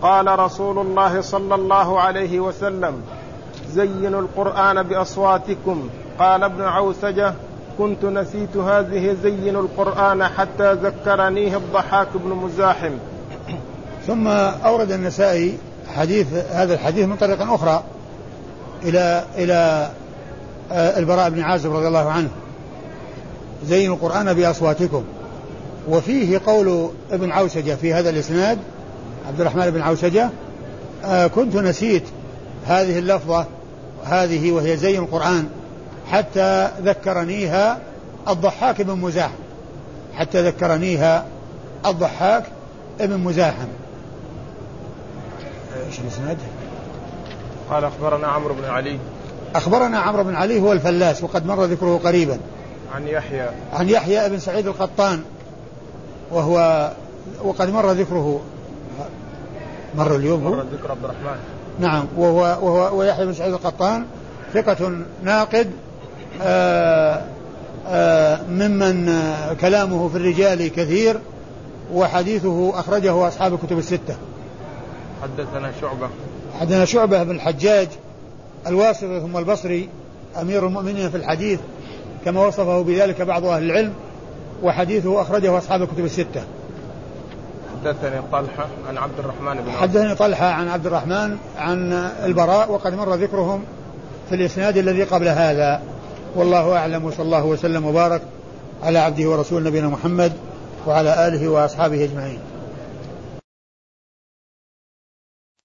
قال 0.03 0.39
رسول 0.39 0.79
الله 0.79 1.21
صلى 1.21 1.55
الله 1.55 2.01
عليه 2.01 2.41
وسلم 2.41 3.03
زينوا 3.69 4.21
القرآن 4.21 4.83
بأصواتكم. 4.83 5.89
قال 6.19 6.43
ابن 6.43 6.63
عوسجة 6.63 7.35
كنت 7.79 8.05
نسيت 8.05 8.57
هذه 8.57 9.17
زينوا 9.23 9.63
القرآن 9.63 10.25
حتى 10.25 10.73
ذكرنيه 10.73 11.57
الضحاك 11.57 12.09
بن 12.15 12.29
مزاحم. 12.29 12.93
ثم 14.07 14.29
أورد 14.29 14.93
النسائي 14.93 15.59
حديث 15.95 16.27
هذا 16.51 16.75
الحديث 16.75 17.05
من 17.05 17.17
طريق 17.17 17.53
أخرى 17.53 17.83
إلى 18.83 19.25
إلى 19.39 19.91
آه، 20.73 20.99
البراء 20.99 21.31
بن 21.31 21.41
عازب 21.41 21.77
رضي 21.77 21.89
الله 21.89 22.11
عنه. 22.11 22.29
زينوا 23.67 23.97
القرآن 23.97 24.35
بأصواتكم. 24.35 25.05
وفيه 25.89 26.41
قول 26.47 26.91
ابن 27.11 27.33
عوسجة 27.33 27.75
في 27.75 27.95
هذا 27.95 28.11
الإسناد 28.11 28.59
عبد 29.29 29.41
الرحمن 29.41 29.71
بن 29.71 29.81
عوسجة 29.81 30.31
آه 31.05 31.27
كنت 31.27 31.57
نسيت 31.57 32.03
هذه 32.67 32.99
اللفظة 32.99 33.47
هذه 34.05 34.53
وهي 34.53 34.77
زين 34.77 35.03
القرآن. 35.03 35.49
حتى 36.11 36.71
ذكرنيها 36.83 37.79
الضحاك 38.29 38.83
بن 38.83 38.99
مزاحم. 38.99 39.35
حتى 40.15 40.43
ذكرنيها 40.43 41.25
الضحاك 41.87 42.45
بن 43.01 43.21
مزاحم. 43.21 43.69
إيش 45.87 46.01
الإسناد؟ 46.01 46.39
قال 47.71 47.85
أخبرنا 47.85 48.27
عمرو 48.27 48.55
بن 48.55 48.65
علي. 48.65 48.99
أخبرنا 49.55 49.99
عمرو 49.99 50.25
بن 50.25 50.35
علي 50.35 50.61
هو 50.61 50.73
الفلاس 50.73 51.23
وقد 51.23 51.47
مر 51.47 51.65
ذكره 51.65 52.01
قريبا. 52.05 52.39
عن 52.95 53.09
يحيى. 53.09 53.49
عن 53.73 53.89
يحيى 53.89 54.29
بن 54.29 54.39
سعيد 54.39 54.67
القطان 54.67 55.23
وهو 56.31 56.91
وقد 57.45 57.71
مر 57.71 57.91
ذكره. 57.93 58.41
مر 59.95 60.17
اليوم 60.17 60.45
مر 60.45 60.61
ذكر 60.61 60.91
عبد 60.91 61.05
الرحمن. 61.05 61.39
نعم 61.81 62.05
وهو 62.17 62.41
وهو 62.41 62.99
ويحيى 62.99 63.27
بن 63.27 63.35
سعيد 63.35 63.53
القطان 63.53 64.07
ثقة 64.55 64.93
ناقد 65.23 65.71
ممن 68.49 69.13
كلامه 69.61 70.09
في 70.09 70.17
الرجال 70.17 70.69
كثير 70.69 71.21
وحديثه 71.93 72.81
أخرجه 72.81 73.29
أصحاب 73.29 73.55
الكتب 73.55 73.79
الستة. 73.79 74.17
حدثنا 75.23 75.73
شعبة. 75.81 76.09
حدثنا 76.61 76.85
شعبة 76.85 77.23
بن 77.23 77.31
الحجاج 77.31 77.89
الواسطي 78.67 79.21
ثم 79.21 79.37
البصري 79.37 79.89
أمير 80.41 80.67
المؤمنين 80.67 81.11
في 81.11 81.17
الحديث 81.17 81.61
كما 82.25 82.47
وصفه 82.47 82.83
بذلك 82.83 83.23
بعض 83.23 83.45
أهل 83.45 83.63
العلم 83.63 83.93
وحديثه 84.63 85.23
أخرجه 85.23 85.59
أصحاب 85.59 85.83
الكتب 85.83 86.05
الستة. 86.05 86.45
حدثني 87.85 88.21
طلحة 88.33 88.67
عن 88.89 88.99
عبد 88.99 89.19
الرحمن 89.19 89.63
بن 89.63 89.71
حدثني 89.71 90.15
طلحة 90.15 90.47
عن 90.47 90.69
عبد 90.69 90.87
الرحمن 90.87 91.37
عن 91.59 91.93
البراء 92.25 92.73
وقد 92.73 92.95
مر 92.95 93.15
ذكرهم 93.15 93.65
في 94.29 94.35
الإسناد 94.35 94.77
الذي 94.77 95.03
قبل 95.03 95.29
هذا. 95.29 95.81
والله 96.37 96.77
أعلم 96.77 97.05
وصلى 97.05 97.23
الله 97.23 97.45
وسلم 97.45 97.87
وبارك 97.87 98.23
على 98.83 98.99
عبده 98.99 99.31
ورسول 99.31 99.65
نبينا 99.65 99.89
محمد 99.89 100.33
وعلى 100.87 101.29
آله 101.29 101.49
وأصحابه 101.49 102.05
أجمعين. 102.05 102.39